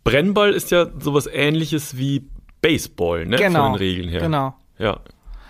[0.06, 2.26] Brennball ist ja sowas ähnliches wie
[2.62, 3.38] Baseball, ne?
[3.38, 3.63] Genau.
[3.63, 4.22] Von den Regeln her.
[4.22, 4.54] Genau.
[4.78, 5.00] Ja.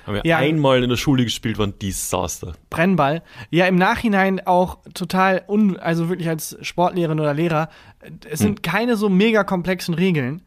[0.06, 0.38] Haben wir Ja.
[0.38, 2.54] einmal in der Schule gespielt, war ein Desaster.
[2.70, 3.22] Brennball.
[3.50, 7.70] Ja, im Nachhinein auch total, un, also wirklich als Sportlehrerin oder Lehrer,
[8.30, 10.42] es sind keine so mega komplexen Regeln,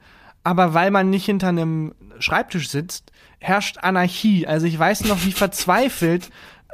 [0.45, 4.47] aber weil man nicht hinter einem Schreibtisch sitzt, herrscht Anarchie.
[4.47, 6.31] Also ich weiß noch, wie verzweifelt äh,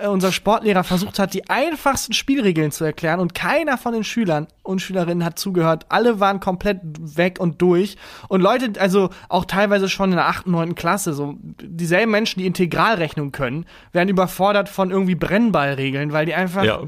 [0.07, 4.81] unser Sportlehrer versucht hat, die einfachsten Spielregeln zu erklären und keiner von den Schülern und
[4.81, 5.87] Schülerinnen hat zugehört.
[5.89, 6.81] Alle waren komplett
[7.17, 7.97] weg und durch.
[8.29, 10.75] Und Leute, also auch teilweise schon in der 8., 9.
[10.77, 16.65] Klasse, so dieselben Menschen, die Integralrechnung können, werden überfordert von irgendwie Brennballregeln, weil die einfach
[16.65, 16.83] Ja.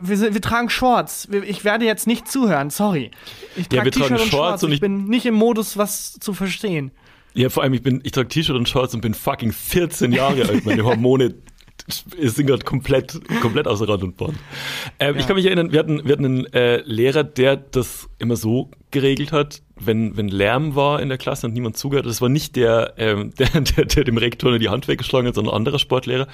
[0.00, 1.28] wir, sind, wir tragen Shorts.
[1.46, 3.10] Ich werde jetzt nicht zuhören, sorry.
[3.56, 4.64] Ich Ja, trage wir tragen T-Shirt und Shorts Shorts.
[4.64, 6.90] und ich ich- bin nicht im Modus, was zu verstehen.
[7.34, 10.46] Ja, vor allem, ich bin, ich trage T-Shirt und Shorts und bin fucking 14 Jahre
[10.48, 10.66] alt.
[10.66, 11.34] Meine Hormone
[11.88, 14.34] sind gerade komplett, komplett außer Rand und Band.
[15.00, 18.36] Ähm, Ich kann mich erinnern, wir hatten, wir hatten einen äh, Lehrer, der das immer
[18.36, 22.06] so geregelt hat, wenn, wenn Lärm war in der Klasse und niemand zugehört.
[22.06, 25.34] Das war nicht der, ähm, der, der, der dem Rektor nur die Hand weggeschlagen hat,
[25.34, 26.28] sondern ein anderer Sportlehrer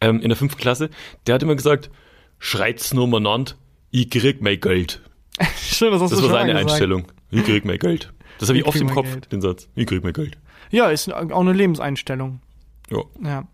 [0.00, 0.90] ähm, in der fünften Klasse.
[1.26, 1.90] Der hat immer gesagt,
[2.38, 3.44] schreit's nur mal an,
[3.90, 5.00] ich krieg mein Geld.
[5.56, 6.56] Schön, das hast Das war seine.
[6.56, 7.06] Einstellung.
[7.30, 8.12] Ich krieg mein Geld.
[8.38, 9.32] Das habe ich Ich oft im Kopf, Geld.
[9.32, 9.68] den Satz.
[9.74, 10.38] Ich krieg mein Geld.
[10.70, 12.40] Ja, ist auch eine Lebenseinstellung.
[12.90, 13.02] Ja.
[13.22, 13.44] Ja.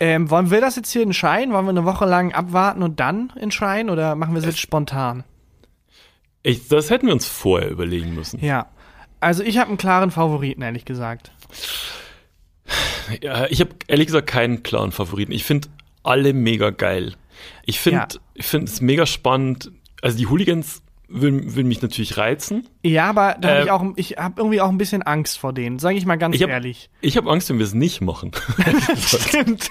[0.00, 1.52] Ähm, wollen wir das jetzt hier entscheiden?
[1.52, 5.24] Wollen wir eine Woche lang abwarten und dann entscheiden oder machen wir es jetzt spontan?
[6.42, 8.44] Ich, das hätten wir uns vorher überlegen müssen.
[8.44, 8.66] Ja.
[9.20, 11.32] Also ich habe einen klaren Favoriten, ehrlich gesagt.
[13.22, 15.32] Ja, ich habe ehrlich gesagt keinen klaren Favoriten.
[15.32, 15.68] Ich finde
[16.02, 17.14] alle mega geil.
[17.66, 18.20] Ich finde Ja.
[18.34, 19.70] ich finde es mega spannend.
[20.02, 20.82] Also die Hooligans
[21.14, 22.68] würden, würden mich natürlich reizen.
[22.82, 25.52] Ja, aber da hab Äh, ich auch, ich habe irgendwie auch ein bisschen Angst vor
[25.52, 26.90] denen, sage ich mal ganz Ich hab- ehrlich.
[27.00, 28.32] Ich habe Angst, wenn wir es nicht machen.
[28.96, 29.70] Stimmt.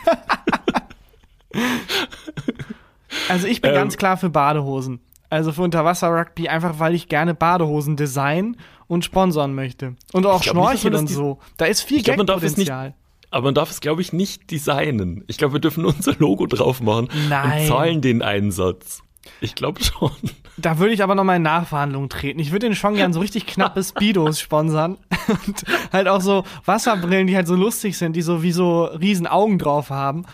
[3.29, 3.75] also ich bin Ähm.
[3.75, 4.99] ganz klar für Badehosen.
[5.29, 9.95] Also für Unterwasser-Rugby, einfach weil ich gerne Badehosen designen und sponsern möchte.
[10.11, 11.39] Und auch Schnorcheln und so.
[11.57, 12.93] Da ist viel Gagpotenzial.
[13.31, 15.23] Aber man darf es, glaube ich, nicht designen.
[15.25, 17.61] Ich glaube, wir dürfen unser Logo drauf machen Nein.
[17.63, 19.01] und zahlen den Einsatz.
[19.41, 20.11] Ich glaube schon.
[20.57, 22.39] Da würde ich aber noch mal in Nachverhandlungen treten.
[22.39, 24.97] Ich würde den schon gern so richtig knappe Speedos sponsern.
[25.27, 29.25] Und halt auch so Wasserbrillen, die halt so lustig sind, die so wie so riesen
[29.25, 30.25] Augen drauf haben.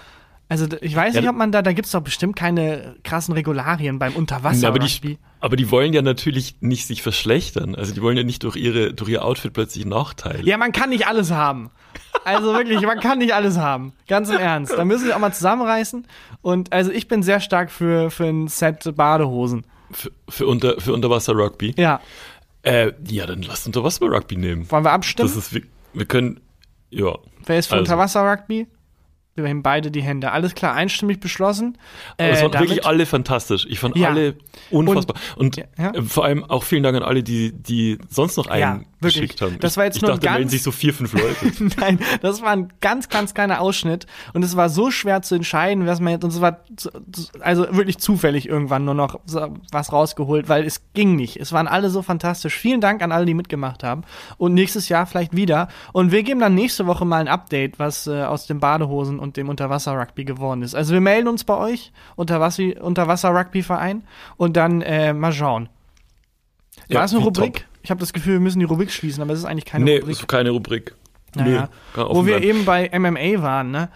[0.51, 3.99] Also ich weiß Ja, nicht, ob man da, da gibt's doch bestimmt keine krassen Regularien
[3.99, 4.99] beim aber, Unterwasser-Rugby.
[5.09, 7.75] die, aber die wollen ja natürlich nicht sich verschlechtern.
[7.75, 10.43] Also die wollen ja nicht durch, ihre, durch ihr Outfit plötzlich Nachteile.
[10.43, 11.69] Ja, man kann nicht alles haben.
[12.25, 13.93] Also wirklich, man kann nicht alles haben.
[14.07, 14.73] Ganz im Ernst.
[14.75, 16.05] Da müssen wir auch mal zusammenreißen.
[16.41, 19.65] Und also ich bin sehr stark für, für ein Set Badehosen.
[19.91, 21.73] Für, für, unter, für Unterwasser-Rugby.
[21.77, 22.01] Ja.
[22.61, 24.69] Äh, ja, dann lasst Unterwasser-Rugby nehmen.
[24.69, 25.29] Wollen wir abstimmen?
[25.29, 25.63] Das ist, wir,
[25.93, 26.41] wir können,
[26.89, 27.17] ja.
[27.45, 27.83] Wer ist für also.
[27.83, 28.67] Unterwasser-Rugby?
[29.35, 30.31] Wir heben beide die Hände.
[30.31, 31.77] Alles klar, einstimmig beschlossen.
[32.17, 33.65] Aber es Äh, waren damit- wirklich alle fantastisch.
[33.69, 34.09] Ich fand Ja.
[34.09, 34.35] alle
[34.69, 35.15] unfassbar.
[35.37, 35.91] Und, Ja, ja.
[35.93, 39.57] äh, vor allem auch vielen Dank an alle, die, die sonst noch einen geschickt haben.
[39.61, 41.35] Das war jetzt ich nur dachte, da melden ganz- sich so vier, fünf Leute.
[41.79, 45.85] Nein, das war ein ganz, ganz kleiner Ausschnitt und es war so schwer zu entscheiden,
[45.87, 46.59] was man jetzt, und es war
[47.39, 49.19] also wirklich zufällig irgendwann nur noch
[49.71, 51.37] was rausgeholt, weil es ging nicht.
[51.37, 52.55] Es waren alle so fantastisch.
[52.55, 54.01] Vielen Dank an alle, die mitgemacht haben
[54.37, 55.69] und nächstes Jahr vielleicht wieder.
[55.93, 59.37] Und wir geben dann nächste Woche mal ein Update, was äh, aus den Badehosen und
[59.37, 60.73] dem Unterwasser-Rugby geworden ist.
[60.75, 64.03] Also wir melden uns bei euch, Unterwasser- Unterwasser-Rugby-Verein
[64.37, 65.69] und dann äh, mal schauen.
[66.77, 67.37] War Ja, das eine top.
[67.37, 67.67] Rubrik?
[67.83, 69.97] Ich habe das Gefühl, wir müssen die Rubrik schließen, aber es ist eigentlich keine nee,
[69.97, 70.11] Rubrik.
[70.11, 70.95] ist keine Rubrik.
[71.35, 72.43] Naja, kann wo wir bleiben.
[72.57, 73.89] eben bei MMA waren, ne?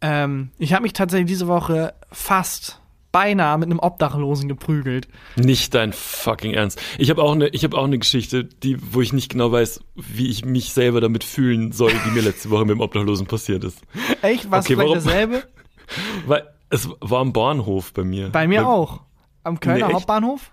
[0.00, 2.80] Ähm, ich habe mich tatsächlich diese Woche fast
[3.12, 5.06] beinahe mit einem Obdachlosen geprügelt.
[5.36, 6.80] Nicht dein fucking Ernst.
[6.98, 9.80] Ich habe auch eine, ich habe auch eine Geschichte, die, wo ich nicht genau weiß,
[9.94, 13.62] wie ich mich selber damit fühlen soll, die mir letzte Woche mit dem Obdachlosen passiert
[13.64, 13.82] ist.
[14.22, 14.50] Echt?
[14.50, 15.44] Was Okay, vielleicht warum- dasselbe?
[16.26, 18.30] Weil es war am Bahnhof bei mir.
[18.30, 19.00] Bei mir Bei- auch.
[19.44, 19.94] Am Kölner Nee?
[19.94, 20.50] Hauptbahnhof?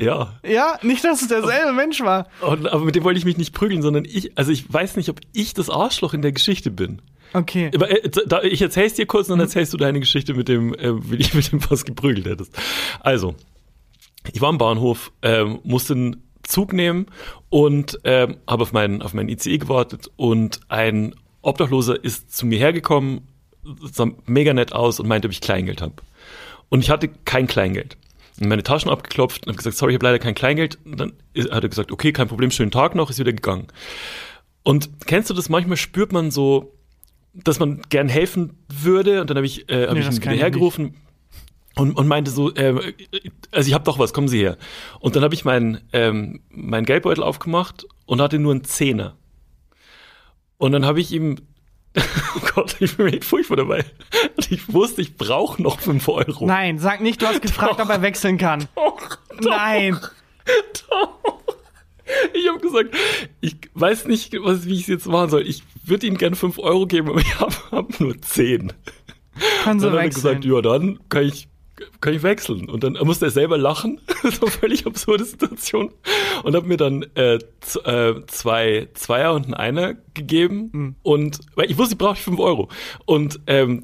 [0.00, 0.40] Ja.
[0.46, 2.26] Ja, nicht, dass es derselbe Mensch war.
[2.40, 5.10] Und, aber mit dem wollte ich mich nicht prügeln, sondern ich, also ich weiß nicht,
[5.10, 7.02] ob ich das Arschloch in der Geschichte bin.
[7.34, 7.70] Okay.
[7.74, 10.74] Aber, äh, da, ich erzähl's dir kurz und dann erzählst du deine Geschichte mit dem,
[10.74, 12.56] äh, wie dich mit dem fast geprügelt hättest.
[13.00, 13.34] Also,
[14.32, 17.06] ich war am Bahnhof, ähm, musste einen Zug nehmen
[17.50, 22.58] und ähm, habe auf meinen, auf meinen ICE gewartet und ein Obdachloser ist zu mir
[22.58, 23.28] hergekommen,
[23.92, 25.94] sah mega nett aus und meinte, ob ich Kleingeld habe.
[26.70, 27.96] Und ich hatte kein Kleingeld.
[28.40, 30.78] Meine Taschen abgeklopft und habe gesagt, sorry, ich habe leider kein Kleingeld.
[30.84, 31.12] Und dann
[31.50, 33.68] hat er gesagt, okay, kein Problem, schönen Tag noch, ist wieder gegangen.
[34.62, 35.48] Und kennst du das?
[35.48, 36.74] Manchmal spürt man so,
[37.34, 40.22] dass man gern helfen würde und dann habe ich, äh, hab Nee, ich das ihn
[40.22, 40.96] wieder hergerufen
[41.76, 42.94] und, und meinte so, äh,
[43.52, 44.56] also ich habe doch was, kommen Sie her.
[44.98, 49.16] Und dann habe ich meinen ähm, mein Geldbeutel aufgemacht und hatte nur einen Zehner.
[50.58, 51.36] Und dann habe ich ihm,
[52.36, 53.84] oh Gott, ich bin mir echt furchtbar dabei.
[54.48, 56.46] Ich wusste, ich brauche noch fünf Euro.
[56.46, 58.68] Nein, sag nicht, du hast gefragt, ob er wechseln kann.
[59.40, 59.98] Nein.
[62.34, 62.96] Ich habe gesagt,
[63.40, 65.46] ich weiß nicht, was, wie ich es jetzt machen soll.
[65.46, 68.72] Ich würde Ihnen gerne fünf Euro geben, aber ich habe hab nur zehn.
[69.62, 71.48] Kann so Dann hat er gesagt, ja, dann kann ich,
[72.00, 72.68] kann ich wechseln.
[72.68, 74.00] Und dann musste er selber lachen.
[74.22, 75.92] Eine völlig absurde Situation.
[76.42, 80.70] Und hat mir dann äh, äh, zwei Zweier und einen Einer gegeben.
[80.72, 80.94] Hm.
[81.02, 82.68] Und weil ich wusste, ich brauche fünf Euro.
[83.04, 83.82] Und ähm,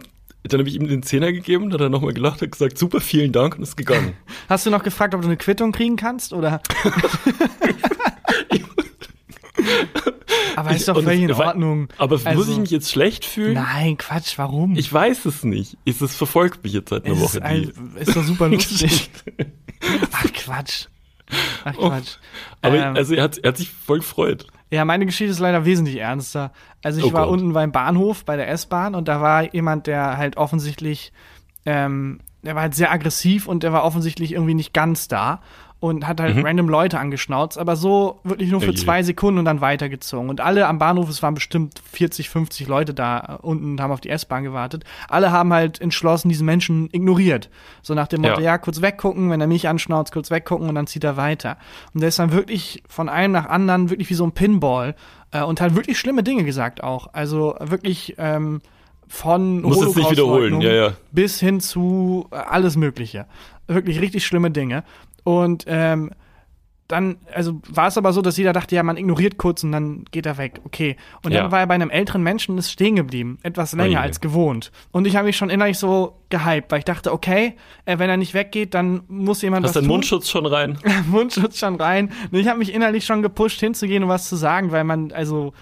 [0.49, 3.01] dann habe ich ihm den Zehner gegeben, dann hat er nochmal gelacht und gesagt, super,
[3.01, 4.15] vielen Dank und ist gegangen.
[4.49, 6.33] Hast du noch gefragt, ob du eine Quittung kriegen kannst?
[6.33, 6.61] Oder?
[10.57, 11.89] Aber ist doch völlig in Ordnung.
[11.99, 13.55] Aber Also- muss ich mich jetzt schlecht fühlen?
[13.55, 14.77] Nein, Quatsch, warum?
[14.77, 15.77] Ich weiß es nicht.
[15.85, 17.39] Es es verfolgt mich jetzt seit einer es Woche.
[17.39, 19.11] ist, ein, ist doch super lustig.
[20.13, 20.87] Ach, Quatsch.
[21.65, 22.17] Ach, Quatsch.
[22.63, 24.47] Aber Ähm, also er hat, er hat sich voll gefreut.
[24.71, 26.53] Ja, meine Geschichte ist leider wesentlich ernster.
[26.83, 27.35] Also ich Oh war Gott.
[27.35, 31.13] unten beim Bahnhof bei der S-Bahn und da war jemand, der halt offensichtlich,
[31.65, 35.41] ähm, der war halt sehr aggressiv und der war offensichtlich irgendwie nicht ganz da
[35.79, 38.77] und hat halt random Leute angeschnauzt, aber so wirklich nur für je.
[38.77, 40.31] zwei Sekunden und dann weitergezogen.
[40.31, 43.93] Und alle am Bahnhof, es waren bestimmt 40, 50 Leute da äh, unten und haben
[43.93, 44.85] auf die S-Bahn gewartet.
[45.09, 47.51] Alle haben halt entschlossen diesen Menschen ignoriert.
[47.83, 48.53] So nach dem Motto, Ja.
[48.53, 51.59] ja, kurz weggucken, wenn er mich anschnauzt, kurz weggucken und dann zieht er weiter.
[51.93, 54.95] Und der ist dann wirklich von einem nach anderen, wirklich wie so ein Pinball
[55.31, 57.09] äh, und hat wirklich schlimme Dinge gesagt auch.
[57.13, 58.63] Also wirklich ähm,
[59.09, 60.93] von Muss es nicht wiederholen, ja, ja.
[61.13, 63.27] bis hin zu äh, alles Mögliche.
[63.69, 64.85] Wirklich richtig schlimme Dinge.
[65.27, 66.11] Und ähm,
[66.87, 70.05] dann, also war es aber so, dass jeder dachte, ja, man ignoriert kurz und dann
[70.13, 70.61] geht er weg.
[70.65, 70.97] Okay.
[71.25, 71.51] Und dann Ja.
[71.51, 73.39] war er bei einem älteren Menschen und ist stehen geblieben.
[73.43, 74.01] Etwas länger Oje.
[74.03, 74.71] als gewohnt.
[74.93, 77.55] Und ich habe mich schon innerlich so gehypt, weil ich dachte, okay,
[77.87, 79.95] äh, wenn er nicht weggeht, dann muss jemand Hast was deinen tun.
[79.97, 80.79] Mundschutz schon rein?
[81.11, 82.13] Mundschutz schon rein.
[82.31, 85.55] Und ich habe mich innerlich schon gepusht, hinzugehen und was zu sagen, weil man, also,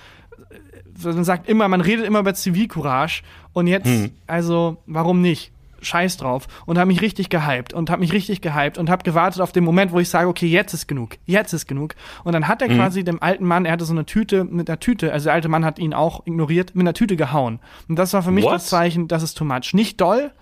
[0.50, 3.22] äh, man sagt immer, man redet immer über Zivilcourage.
[3.54, 4.10] Und jetzt, Hm.
[4.26, 5.52] also, warum nicht?
[5.84, 6.46] Scheiß drauf.
[6.66, 9.64] Und habe mich richtig gehypt und habe mich richtig gehypt und habe gewartet auf den
[9.64, 11.16] Moment, wo ich sage, okay, jetzt ist genug.
[11.26, 11.94] Jetzt ist genug.
[12.24, 12.76] Und dann hat er Mhm.
[12.76, 15.48] quasi dem alten Mann, er hatte so eine Tüte mit einer Tüte, also der alte
[15.48, 17.60] Mann hat ihn auch ignoriert, mit einer Tüte gehauen.
[17.88, 18.54] Und das war für mich What?
[18.54, 19.74] das Zeichen, das ist too much.
[19.74, 20.32] Nicht doll,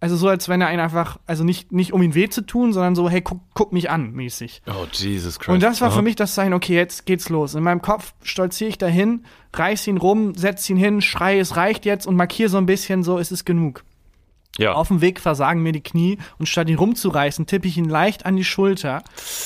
[0.00, 2.74] also so, als wenn er ihn einfach, also nicht, nicht um ihn weh zu tun,
[2.74, 4.60] sondern so, hey, guck, guck mich an, mäßig.
[4.66, 5.48] Oh, Jesus Christ.
[5.54, 5.96] Und das war Aha.
[5.96, 7.54] für mich das Zeichen, okay, jetzt geht's los.
[7.54, 9.24] In meinem Kopf stolziere ich dahin,
[9.54, 13.02] reiß ihn rum, setz ihn hin, schreie, es reicht jetzt und markiere so ein bisschen,
[13.02, 13.82] so, es ist genug.
[14.58, 14.74] Ja.
[14.74, 18.24] Auf dem Weg versagen mir die Knie und statt ihn rumzureißen, tippe ich ihn leicht
[18.24, 19.02] an die Schulter.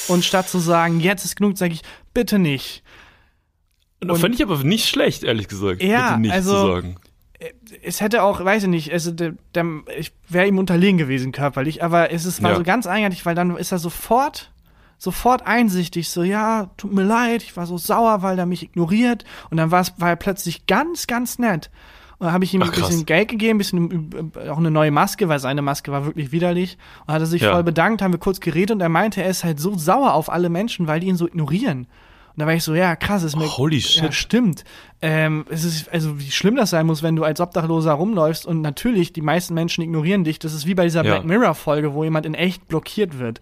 [0.09, 1.83] Und statt zu sagen, jetzt ist genug, sage ich,
[2.13, 2.83] bitte nicht.
[4.03, 5.83] Und Fand ich aber nicht schlecht, ehrlich gesagt.
[5.83, 6.97] Ja, Bitte nicht also- zu sagen.
[7.83, 9.65] es hätte auch, weiß ich nicht, also der, der,
[9.97, 12.57] ich wäre ihm unterlegen gewesen körperlich, aber es ist, war Ja.
[12.57, 14.53] so ganz eigenartig, weil dann ist er sofort,
[14.99, 19.25] sofort einsichtig, so, ja, tut mir leid, ich war so sauer, weil er mich ignoriert
[19.51, 21.71] und dann war er plötzlich ganz, ganz nett.
[22.19, 23.07] Und dann habe ich ihm Ach, ein bisschen.
[23.07, 26.77] Geld gegeben, ein bisschen äh, auch eine neue Maske, weil seine Maske war wirklich widerlich.
[27.07, 27.53] Und hat er sich Ja.
[27.53, 30.29] voll bedankt, haben wir kurz geredet und er meinte, er ist halt so sauer auf
[30.31, 31.87] alle Menschen, weil die ihn so ignorieren.
[32.35, 34.03] Und da war ich so, ja, krass, ist mir Holy shit.
[34.03, 34.63] ja, stimmt.
[35.03, 38.63] Ähm, es ist, also wie schlimm das sein muss, wenn du als Obdachloser rumläufst und
[38.63, 40.39] natürlich die meisten Menschen ignorieren dich.
[40.41, 41.15] Das ist wie bei dieser Ja.
[41.15, 43.41] Black Mirror-Folge, wo jemand in echt blockiert wird.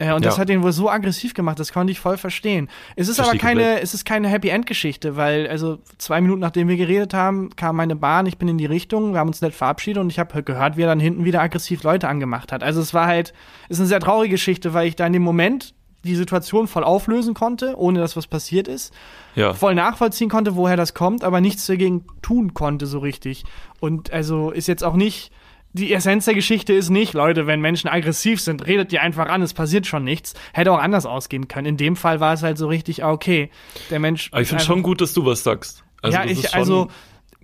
[0.00, 0.40] Äh, und das Ja.
[0.40, 2.68] hat ihn wohl so aggressiv gemacht, das konnte ich voll verstehen.
[2.96, 3.82] Es ist aber Verstehe keine, komplett.
[3.84, 7.94] es ist keine Happy End-Geschichte, weil, also zwei Minuten nachdem wir geredet haben, kam meine
[7.96, 10.76] Bahn, ich bin in die Richtung, wir haben uns nett verabschiedet und ich habe gehört,
[10.76, 12.62] wie er dann hinten wieder aggressiv Leute angemacht hat.
[12.62, 13.34] Also es war halt,
[13.68, 16.82] es ist eine sehr traurige Geschichte, weil ich da in dem Moment die Situation voll
[16.82, 18.94] auflösen konnte, ohne dass was passiert ist
[19.34, 19.52] Ja.
[19.52, 23.44] voll nachvollziehen konnte, woher das kommt, aber nichts dagegen tun konnte so richtig.
[23.80, 25.30] Und also ist jetzt auch nicht,
[25.72, 29.40] die Essenz der Geschichte ist nicht, Leute, wenn Menschen aggressiv sind, redet die einfach an,
[29.42, 30.34] es passiert schon nichts.
[30.52, 31.66] Hätte auch anders ausgehen können.
[31.66, 33.50] In dem Fall war es halt so richtig, ah, okay,
[33.90, 34.28] der Mensch.
[34.32, 35.84] Aber ich finde einfach- schon gut, dass du was sagst.
[36.02, 36.88] Also, ja, das ich, ist schon also,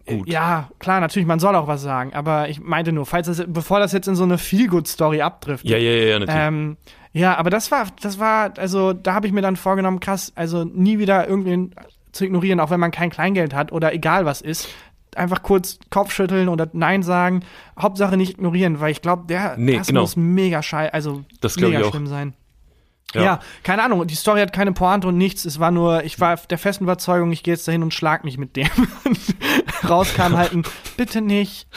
[0.07, 0.29] gut.
[0.29, 3.79] ja, klar, natürlich, man soll auch was sagen, aber ich meinte nur, falls das, bevor
[3.79, 6.41] das jetzt in so eine Feel-Good-Story abdriftet, Ja, ja, ja, ja, natürlich.
[6.43, 6.77] ähm,
[7.13, 10.65] ja, aber das war, das war, also da habe ich mir dann vorgenommen, krass, also
[10.65, 11.75] nie wieder irgendwen
[12.13, 14.69] zu ignorieren, auch wenn man kein Kleingeld hat oder egal was ist.
[15.17, 17.41] Einfach kurz Kopfschütteln oder Nein sagen.
[17.79, 20.03] Hauptsache nicht ignorieren, weil ich glaube, der Nee, das genau.
[20.03, 21.91] muss mega schei, also Das mega ich auch.
[21.91, 22.35] schlimm sein.
[23.15, 23.23] Ja.
[23.23, 23.41] Ja.
[23.63, 24.07] keine Ahnung.
[24.07, 25.45] Die Story hat keine Pointe und nichts.
[25.45, 28.37] Es war nur, ich war der festen Überzeugung, ich gehe jetzt dahin und schlag mich
[28.37, 28.69] mit dem.
[29.89, 30.65] Rauskam halt ein,
[30.97, 31.69] bitte nicht.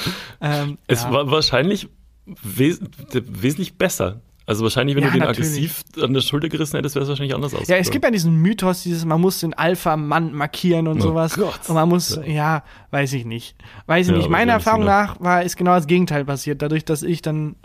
[0.42, 1.12] Ähm, es ja.
[1.12, 1.88] war wahrscheinlich
[2.26, 2.80] wes
[3.12, 4.22] wesentlich besser.
[4.50, 5.48] Also wahrscheinlich, wenn Ja, du den natürlich.
[5.50, 7.68] aggressiv an der Schulter gerissen hättest, wäre es wahrscheinlich anders aus.
[7.68, 11.36] Ja, es gibt ja diesen Mythos, dieses, man muss den Alpha-Mann markieren und Oh sowas.
[11.36, 11.60] Gott.
[11.68, 12.64] Und man muss, ja.
[12.90, 13.56] weiß ich nicht.
[13.86, 14.30] Weiß ich Ja, nicht.
[14.30, 16.62] Meiner Erfahrung wissen nach war, ist genau das Gegenteil passiert.
[16.64, 17.58] Dadurch, dass ich dann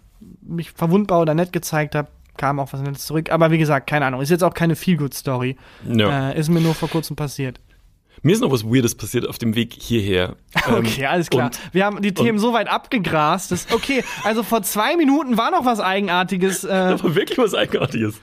[0.43, 3.31] mich verwundbar oder nett gezeigt habe, kam auch was Nettes zurück.
[3.33, 4.21] Aber wie gesagt, keine Ahnung.
[4.21, 5.57] Ist jetzt auch keine Feel-Good-Story.
[5.91, 6.31] Ja.
[6.33, 7.61] Äh, ist mir nur vor kurzem passiert.
[8.23, 10.37] Mir ist noch was Weirdes passiert auf dem Weg hierher.
[10.69, 11.47] Ähm, Okay, alles klar.
[11.47, 13.51] und- Wir haben die Themen so weit abgegrast.
[13.53, 16.65] Dass, okay, also vor zwei Minuten war noch was Eigenartiges.
[16.65, 18.21] Äh, aber wirklich was Eigenartiges.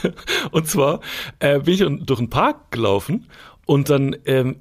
[0.52, 1.00] Und zwar
[1.40, 3.26] äh, bin ich durch den Park gelaufen
[3.66, 4.60] und dann, ähm,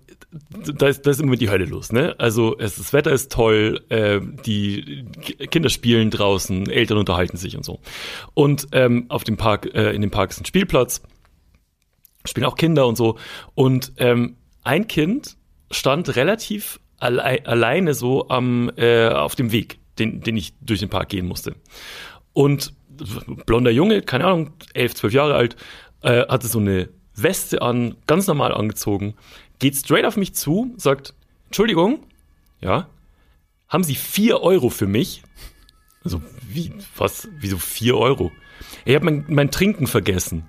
[0.78, 2.16] da, ist, da ist immer die Hölle los, ne?
[2.20, 7.56] Also es, das Wetter ist toll, äh, die Ki- Kinder spielen draußen, Eltern unterhalten sich
[7.58, 7.80] und so.
[8.34, 11.02] Und ähm, auf dem Park, äh, in dem Park ist ein Spielplatz,
[12.26, 13.18] spielen auch Kinder und so.
[13.56, 15.38] Und ähm, ein Kind
[15.72, 20.90] stand relativ allei alleine so am äh, auf dem Weg, den, den ich durch den
[20.90, 21.56] Park gehen musste.
[22.34, 22.74] Und
[23.46, 25.56] blonder Junge, keine Ahnung, elf, zwölf Jahre alt,
[26.02, 29.16] äh, hatte so eine Weste an, ganz normal angezogen,
[29.60, 31.14] geht straight auf mich zu, sagt,
[31.46, 32.06] Entschuldigung,
[32.62, 32.88] ja,
[33.68, 35.24] haben Sie vier Euro für mich?
[36.04, 38.32] Also, wie, was, wieso vier Euro?
[38.86, 40.48] Ich habe mein, mein Trinken vergessen.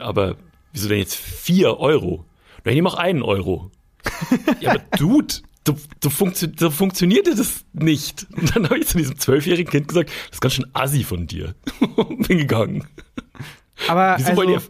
[0.00, 0.36] Aber
[0.72, 2.24] wieso denn jetzt vier Euro?
[2.64, 3.70] Dann nehme auch einen Euro.
[4.60, 5.34] ja, aber Dude,
[5.64, 8.26] du, du funktio so funktionierte das nicht.
[8.36, 11.26] Und dann habe ich zu diesem zwölfjährigen Kind gesagt, das ist ganz schön assi von
[11.26, 11.54] dir.
[11.96, 12.86] Bin gegangen.
[13.86, 14.62] aber Wieso also, wollt ihr,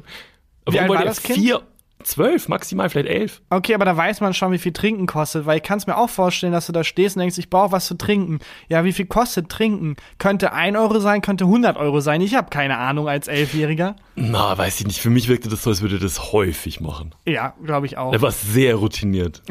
[0.67, 1.63] warum wollt ihr vier,
[2.03, 3.43] zwölf, maximal vielleicht elf?
[3.51, 5.97] Okay, aber da weiß man schon, wie viel Trinken kostet, weil ich kann es mir
[5.97, 8.39] auch vorstellen, dass du da stehst und denkst, ich brauche was zu trinken.
[8.69, 9.97] Ja, wie viel kostet Trinken?
[10.19, 12.21] Könnte ein Euro sein, könnte 100 Euro sein.
[12.21, 13.97] Ich habe keine Ahnung als Elfjähriger.
[14.17, 15.01] Na, weiß ich nicht.
[15.01, 17.15] Für mich wirkte das so, als würde das häufig machen.
[17.27, 18.13] Ja, glaube ich auch.
[18.13, 19.43] Er war sehr routiniert.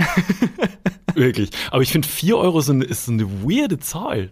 [1.15, 1.49] Wirklich.
[1.71, 4.31] Aber ich finde, vier Euro so eine, ist so eine weirde Zahl.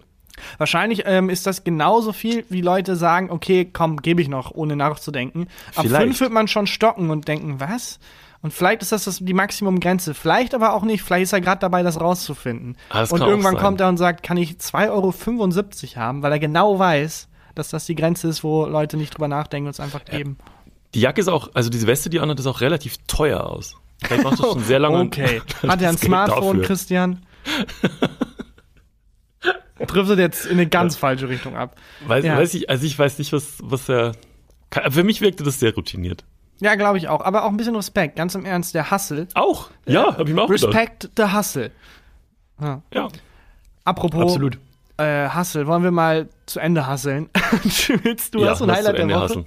[0.57, 4.75] Wahrscheinlich ähm, ist das genauso viel, wie Leute sagen, okay, komm, gebe ich noch, ohne
[4.75, 5.47] nachzudenken.
[5.75, 6.03] Ab Vielleicht.
[6.03, 7.99] fünf wird man schon stocken und denken, was?
[8.41, 10.13] Und vielleicht ist das, das die Maximumgrenze.
[10.13, 11.01] Vielleicht aber auch nicht.
[11.01, 12.77] Vielleicht ist er gerade dabei, das rauszufinden.
[12.89, 16.37] Ah, das und irgendwann kommt er und sagt, kann ich 2,75 Euro haben, weil er
[16.37, 20.05] genau weiß, dass das die Grenze ist, wo Leute nicht drüber nachdenken und es einfach
[20.05, 20.37] geben.
[20.93, 23.75] Die Jacke ist auch, also diese Weste, die anhat, ist auch relativ teuer aus.
[24.03, 24.99] Vielleicht macht das schon sehr lange.
[25.05, 25.41] Okay.
[25.67, 26.67] Hat er ein Smartphone, dafür.
[26.67, 27.25] Christian?
[29.79, 31.75] Driftet jetzt in eine ganz falsche Richtung ab.
[32.07, 32.37] Weiß, Ja.
[32.37, 34.13] weiß ich, also ich weiß nicht, was, was er.
[34.69, 36.23] kann- Für mich wirkte das sehr routiniert.
[36.61, 37.19] Ja, glaube ich auch.
[37.21, 38.15] Aber auch ein bisschen Respekt.
[38.15, 39.27] Ganz im Ernst, der Hustle.
[39.33, 39.69] Auch?
[39.85, 40.67] Ja, hab ich mir auch gedacht.
[40.73, 41.71] Respect the Hustle.
[42.93, 43.09] Ja,
[43.83, 44.57] Apropos absolut.
[44.97, 46.81] Äh, Hustle, wollen wir mal zu Ende?
[46.87, 49.19] Willst du ja, hast du ein Highlight der Woche?
[49.19, 49.45] hasseln.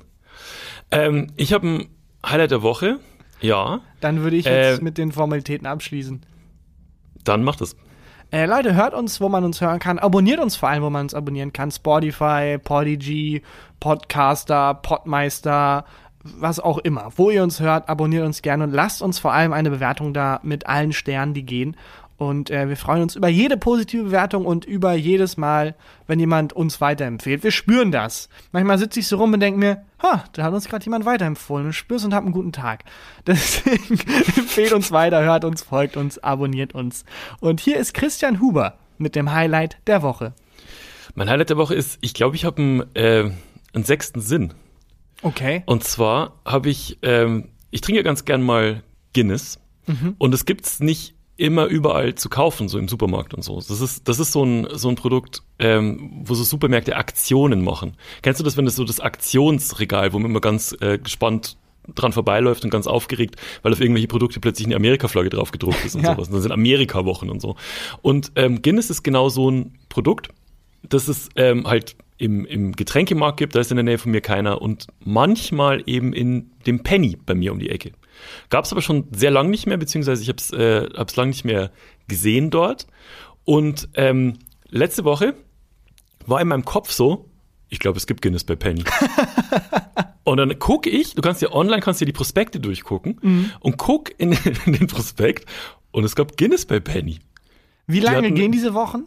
[0.91, 1.89] Ähm, ich habe ein
[2.25, 3.01] Highlight der Woche.
[3.41, 6.21] Ja, Dann würde ich jetzt Äh, mit den Formalitäten abschließen.
[7.25, 7.77] dann mach das.
[8.31, 9.99] Äh, Leute, hört uns, wo man uns hören kann.
[9.99, 11.71] Abonniert uns vor allem, wo man uns abonnieren kann.
[11.71, 13.43] Spotify, Podigy,
[13.81, 15.87] Podcaster, Podmeister,
[16.23, 17.11] was auch immer.
[17.17, 20.41] Wo ihr uns hört, abonniert uns gerne und lasst uns vor allem eine Bewertung da
[20.43, 21.75] mit allen Sternen, die gehen.
[22.19, 25.77] Und äh, wir freuen uns über jede positive Bewertung und über jedes Mal,
[26.09, 27.45] wenn jemand uns weiterempfiehlt.
[27.45, 28.29] Wir spüren das.
[28.51, 31.67] Manchmal sitze ich so rum und denke mir, ha, da hat uns gerade jemand weiterempfohlen
[31.67, 32.83] und spürst und hab einen guten Tag.
[33.27, 34.01] Deswegen
[34.37, 37.05] empfehlt uns weiter, hört uns, folgt uns, abonniert uns.
[37.39, 40.35] Und hier ist Christian Huber mit dem Highlight der Woche.
[41.15, 43.31] Mein Highlight der Woche ist, ich glaube, ich habe einen, äh,
[43.73, 44.55] einen sechsten Sinn.
[45.23, 45.63] Okay.
[45.67, 48.83] Und zwar habe ich, ähm, ich trinke ja ganz gern mal
[49.15, 49.61] Guinness.
[50.19, 53.57] Und es gibt's nicht immer überall zu kaufen, so im Supermarkt und so.
[53.57, 57.97] Das ist, das ist so ein, so ein Produkt, ähm, wo so Supermärkte Aktionen machen.
[58.23, 61.57] Kennst du das, wenn das so das Aktionsregal, wo man immer ganz äh, gespannt
[61.95, 65.95] dran vorbeiläuft und ganz aufgeregt, weil auf irgendwelche Produkte plötzlich eine Amerika-Flagge drauf gedruckt ist
[65.95, 66.15] und Ja.
[66.15, 66.29] sowas.
[66.29, 67.57] Und dann sind Amerika-Wochen und so.
[68.03, 70.29] Und ähm, Guinness ist genau so ein Produkt,
[70.83, 74.21] das es ähm, halt im, im Getränkemarkt gibt, da ist in der Nähe von mir
[74.21, 77.93] keiner und manchmal eben in dem Penny bei mir um die Ecke.
[78.51, 81.29] Gab es aber schon sehr lang nicht mehr, beziehungsweise ich habe es äh, hab's lang
[81.29, 81.71] nicht mehr
[82.09, 82.87] gesehen dort.
[83.45, 84.39] Und ähm,
[84.69, 85.35] letzte Woche
[86.27, 87.31] war in meinem Kopf so,
[87.69, 88.85] ich glaube, es gibt Guinness bei Penny.
[90.25, 94.11] und dann gucke ich, du kannst ja online kannst dir die Prospekte durchgucken und guck
[94.19, 94.33] in,
[94.67, 95.49] in den Prospekt
[95.91, 97.21] und es gab Guinness bei Penny.
[97.87, 99.05] Wie lange hatten- gehen diese Wochen?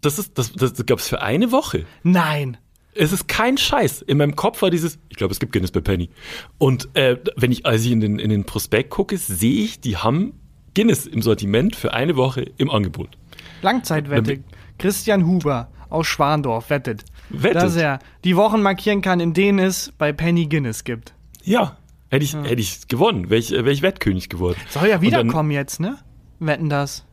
[0.00, 1.84] Das ist, das, das gab es für eine Woche.
[2.02, 2.56] Nein.
[2.94, 4.02] Es ist kein Scheiß.
[4.02, 6.10] In meinem Kopf war dieses, ich glaube, es gibt Guinness bei Penny.
[6.58, 9.96] Und äh, wenn ich, als ich in den, in den Prospekt gucke, sehe ich, die
[9.96, 10.32] haben
[10.74, 13.16] Guinness im Sortiment für eine Woche im Angebot.
[13.62, 14.42] Langzeitwette.
[14.78, 17.56] Christian Huber aus Schwandorf wettet, Wettet.
[17.62, 21.14] dass er die Wochen markieren kann, in denen es bei Penny Guinness gibt.
[21.44, 21.76] Ja.
[22.10, 24.56] Hätte ich, hätte ich gewonnen, wäre ich, wär ich Wettkönig geworden.
[24.70, 25.96] Soll ja Und dann- wiederkommen jetzt, ne?
[26.40, 27.04] Wetten das.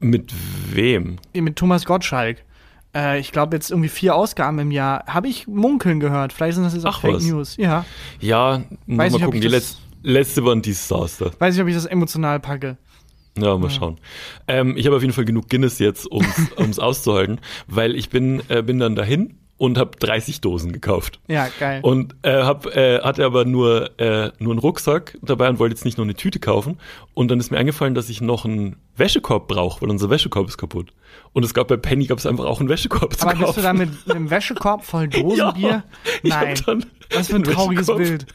[0.00, 0.32] Mit
[0.72, 1.16] wem?
[1.34, 2.44] Mit Thomas Gottschalk.
[2.94, 5.04] Äh, ich glaube jetzt irgendwie vier Ausgaben im Jahr.
[5.06, 6.32] Habe ich munkeln gehört.
[6.32, 7.24] Vielleicht sind das jetzt auch Ach, Fake was.
[7.24, 7.56] News.
[7.56, 7.84] Ja.
[8.20, 9.40] Ja, Weiß mal nicht, gucken.
[9.40, 11.32] Die das- letzte, war ein Desaster.
[11.38, 12.76] Weiß nicht, ob ich das emotional packe.
[13.38, 13.98] Ja, mal schauen.
[14.48, 16.24] Ähm, ich habe auf jeden Fall genug Guinness jetzt, um
[16.58, 21.20] es auszuhalten, weil ich bin, äh, bin dann dahin und habe 30 Dosen gekauft.
[21.28, 21.80] Ja, geil.
[21.82, 25.84] Und äh, hab, äh, hatte aber nur, äh, nur einen Rucksack dabei und wollte jetzt
[25.84, 26.78] nicht nur eine Tüte kaufen.
[27.14, 30.58] Und dann ist mir eingefallen, dass ich noch einen Wäschekorb brauche, weil unser Wäschekorb ist
[30.58, 30.92] kaputt.
[31.32, 33.44] Und es gab bei Penny gab es einfach auch einen Wäschekorb zu Aber kaufen.
[33.46, 35.82] bist du da mit einem Wäschekorb voll Dosenbier?
[36.22, 36.56] ich hab Nein.
[36.64, 38.26] dann Was für ein trauriges Wäschekorb- Bild.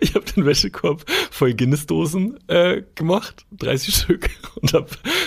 [0.00, 4.30] Ich habe den Wäschekorb voll Guinness-Dosen äh, gemacht, 30 Stück,
[4.60, 4.86] und habe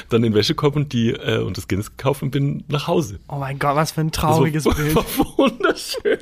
[0.09, 3.19] dann den Wäschekorb und die äh, und das Guinness gekauft und bin nach Hause.
[3.27, 4.95] Oh mein Gott, was für ein Das trauriges war, Bild.
[4.95, 5.05] war
[5.37, 6.19] wunderschön.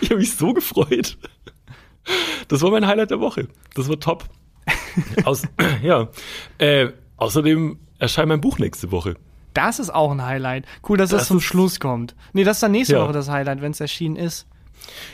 [0.00, 1.16] Ich habe mich so gefreut.
[2.48, 3.48] Das war mein Highlight der Woche.
[3.74, 4.24] Das war top.
[5.24, 5.42] Aus,
[5.82, 6.08] ja.
[6.58, 9.14] Äh, außerdem erscheint mein Buch nächste Woche.
[9.54, 10.64] Das ist auch ein Highlight.
[10.88, 12.14] Cool, dass das, Das zum Schluss kommt.
[12.32, 13.04] Nee, das ist dann nächste Ja.
[13.04, 14.46] Woche das Highlight, wenn es erschienen ist.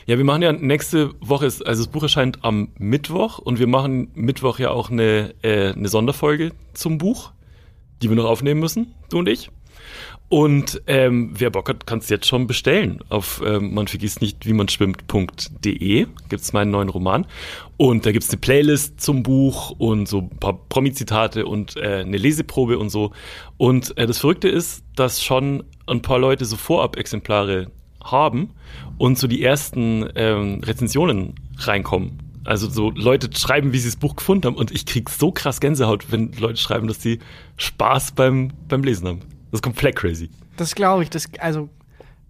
[0.07, 3.67] Ja, wir machen ja nächste Woche, ist, also das Buch erscheint am Mittwoch und wir
[3.67, 7.33] machen Mittwoch ja auch eine, äh, eine Sonderfolge zum Buch,
[8.03, 9.51] die wir noch aufnehmen müssen, du und ich.
[10.29, 13.01] Und ähm, wer Bock hat, kann es jetzt schon bestellen.
[13.09, 17.27] Auf ähm, man vergisst nicht, wie man schwimmt.de gibt's meinen neuen Roman.
[17.77, 22.17] Und da gibt's eine Playlist zum Buch und so ein paar Promi-Zitate und äh, eine
[22.17, 23.12] Leseprobe und so.
[23.59, 27.71] Und äh, das Verrückte ist, dass schon ein paar Leute so Vorab-Exemplare
[28.05, 28.50] haben
[28.98, 32.18] und so die ersten ähm, Rezensionen reinkommen.
[32.44, 35.61] Also so Leute schreiben, wie sie das Buch gefunden haben und ich krieg so krass
[35.61, 37.20] Gänsehaut, wenn Leute schreiben, dass sie
[37.57, 39.20] Spaß beim, beim Lesen haben.
[39.50, 40.28] Das ist komplett crazy.
[40.57, 41.11] Das glaube ich.
[41.11, 41.70] Das, also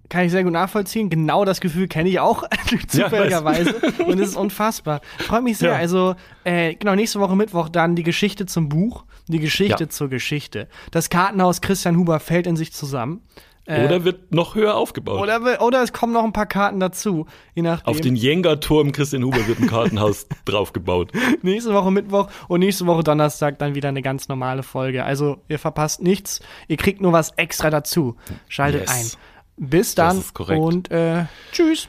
[0.09, 1.11] kann ich sehr gut nachvollziehen.
[1.11, 2.45] Genau das Gefühl kenne ich auch,
[2.89, 3.75] zufälligerweise.
[4.07, 5.01] Und es ist unfassbar.
[5.19, 5.71] Freut mich sehr.
[5.71, 5.77] Ja.
[5.77, 6.15] Also,
[6.45, 9.89] äh, genau, nächste Woche Mittwoch dann die Geschichte zum Buch, die Geschichte Ja.
[9.89, 10.69] zur Geschichte.
[10.91, 13.23] Das Kartenhaus Christian Huber fällt in sich zusammen.
[13.67, 15.21] Oder wird noch höher aufgebaut.
[15.21, 17.87] Oder, oder es kommen noch ein paar Karten dazu, je nachdem.
[17.87, 21.13] Auf den Jenga-Turm Christian Huber wird ein Kartenhaus draufgebaut.
[21.43, 25.05] nächste Woche Mittwoch und nächste Woche Donnerstag dann wieder eine ganz normale Folge.
[25.05, 28.17] Also ihr verpasst nichts, ihr kriegt nur was extra dazu.
[28.49, 29.17] Schaltet Yes.
[29.59, 29.69] ein.
[29.71, 30.61] Bis dann ist korrekt.
[30.61, 31.89] und äh, tschüss.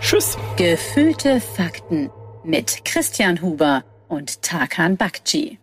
[0.00, 0.38] Tschüss.
[0.56, 2.10] Gefühlte Fakten
[2.44, 5.58] mit Christian Huber und Tarkan Bakci.